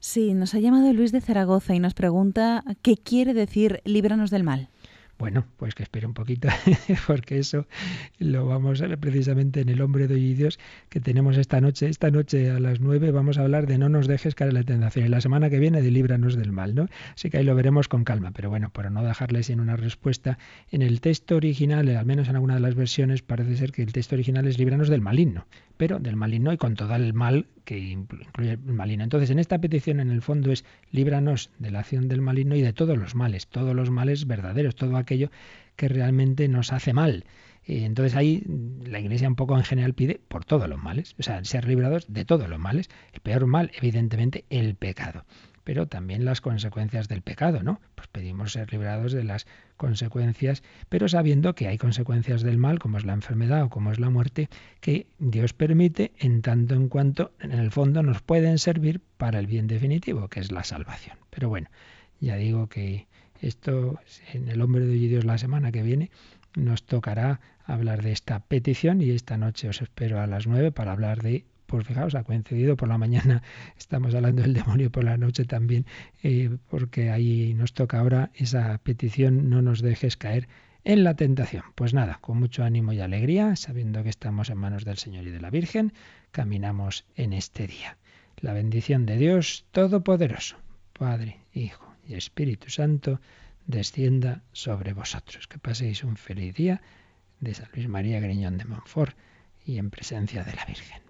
[0.00, 4.44] Sí, nos ha llamado Luis de Zaragoza y nos pregunta qué quiere decir líbranos del
[4.44, 4.68] mal.
[5.20, 6.48] Bueno, pues que espere un poquito,
[7.06, 7.66] porque eso
[8.18, 10.58] lo vamos a ver precisamente en el hombre de hoy Dios
[10.88, 11.90] que tenemos esta noche.
[11.90, 14.62] Esta noche a las nueve vamos a hablar de no nos dejes caer en la
[14.62, 15.04] tentación.
[15.04, 16.88] Y la semana que viene de líbranos del mal, ¿no?
[17.14, 18.30] Así que ahí lo veremos con calma.
[18.30, 20.38] Pero bueno, para no dejarle sin una respuesta,
[20.70, 23.92] en el texto original, al menos en alguna de las versiones, parece ser que el
[23.92, 25.44] texto original es líbranos del maligno
[25.80, 29.02] pero del maligno y con todo el mal que incluye el maligno.
[29.02, 32.60] Entonces, en esta petición, en el fondo, es líbranos de la acción del maligno y
[32.60, 35.30] de todos los males, todos los males verdaderos, todo aquello
[35.76, 37.24] que realmente nos hace mal.
[37.64, 38.42] Entonces ahí
[38.84, 42.12] la Iglesia un poco en general pide por todos los males, o sea, ser librados
[42.12, 42.90] de todos los males.
[43.14, 45.24] El peor mal, evidentemente, el pecado
[45.70, 47.80] pero también las consecuencias del pecado, ¿no?
[47.94, 49.46] Pues pedimos ser librados de las
[49.76, 54.00] consecuencias, pero sabiendo que hay consecuencias del mal, como es la enfermedad o como es
[54.00, 54.48] la muerte,
[54.80, 59.46] que Dios permite en tanto en cuanto en el fondo nos pueden servir para el
[59.46, 61.18] bien definitivo, que es la salvación.
[61.30, 61.68] Pero bueno,
[62.18, 63.06] ya digo que
[63.40, 64.00] esto
[64.32, 66.10] en el hombre de Dios la semana que viene
[66.56, 70.90] nos tocará hablar de esta petición y esta noche os espero a las nueve para
[70.90, 73.42] hablar de pues fijaos, ha coincidido por la mañana,
[73.78, 75.86] estamos hablando del demonio por la noche también,
[76.24, 80.48] eh, porque ahí nos toca ahora esa petición, no nos dejes caer
[80.82, 81.62] en la tentación.
[81.76, 85.30] Pues nada, con mucho ánimo y alegría, sabiendo que estamos en manos del Señor y
[85.30, 85.92] de la Virgen,
[86.32, 87.96] caminamos en este día.
[88.38, 90.56] La bendición de Dios Todopoderoso,
[90.92, 93.20] Padre, Hijo y Espíritu Santo,
[93.66, 95.46] descienda sobre vosotros.
[95.46, 96.82] Que paséis un feliz día
[97.38, 99.16] de San Luis María Griñón de Montfort
[99.64, 101.09] y en presencia de la Virgen.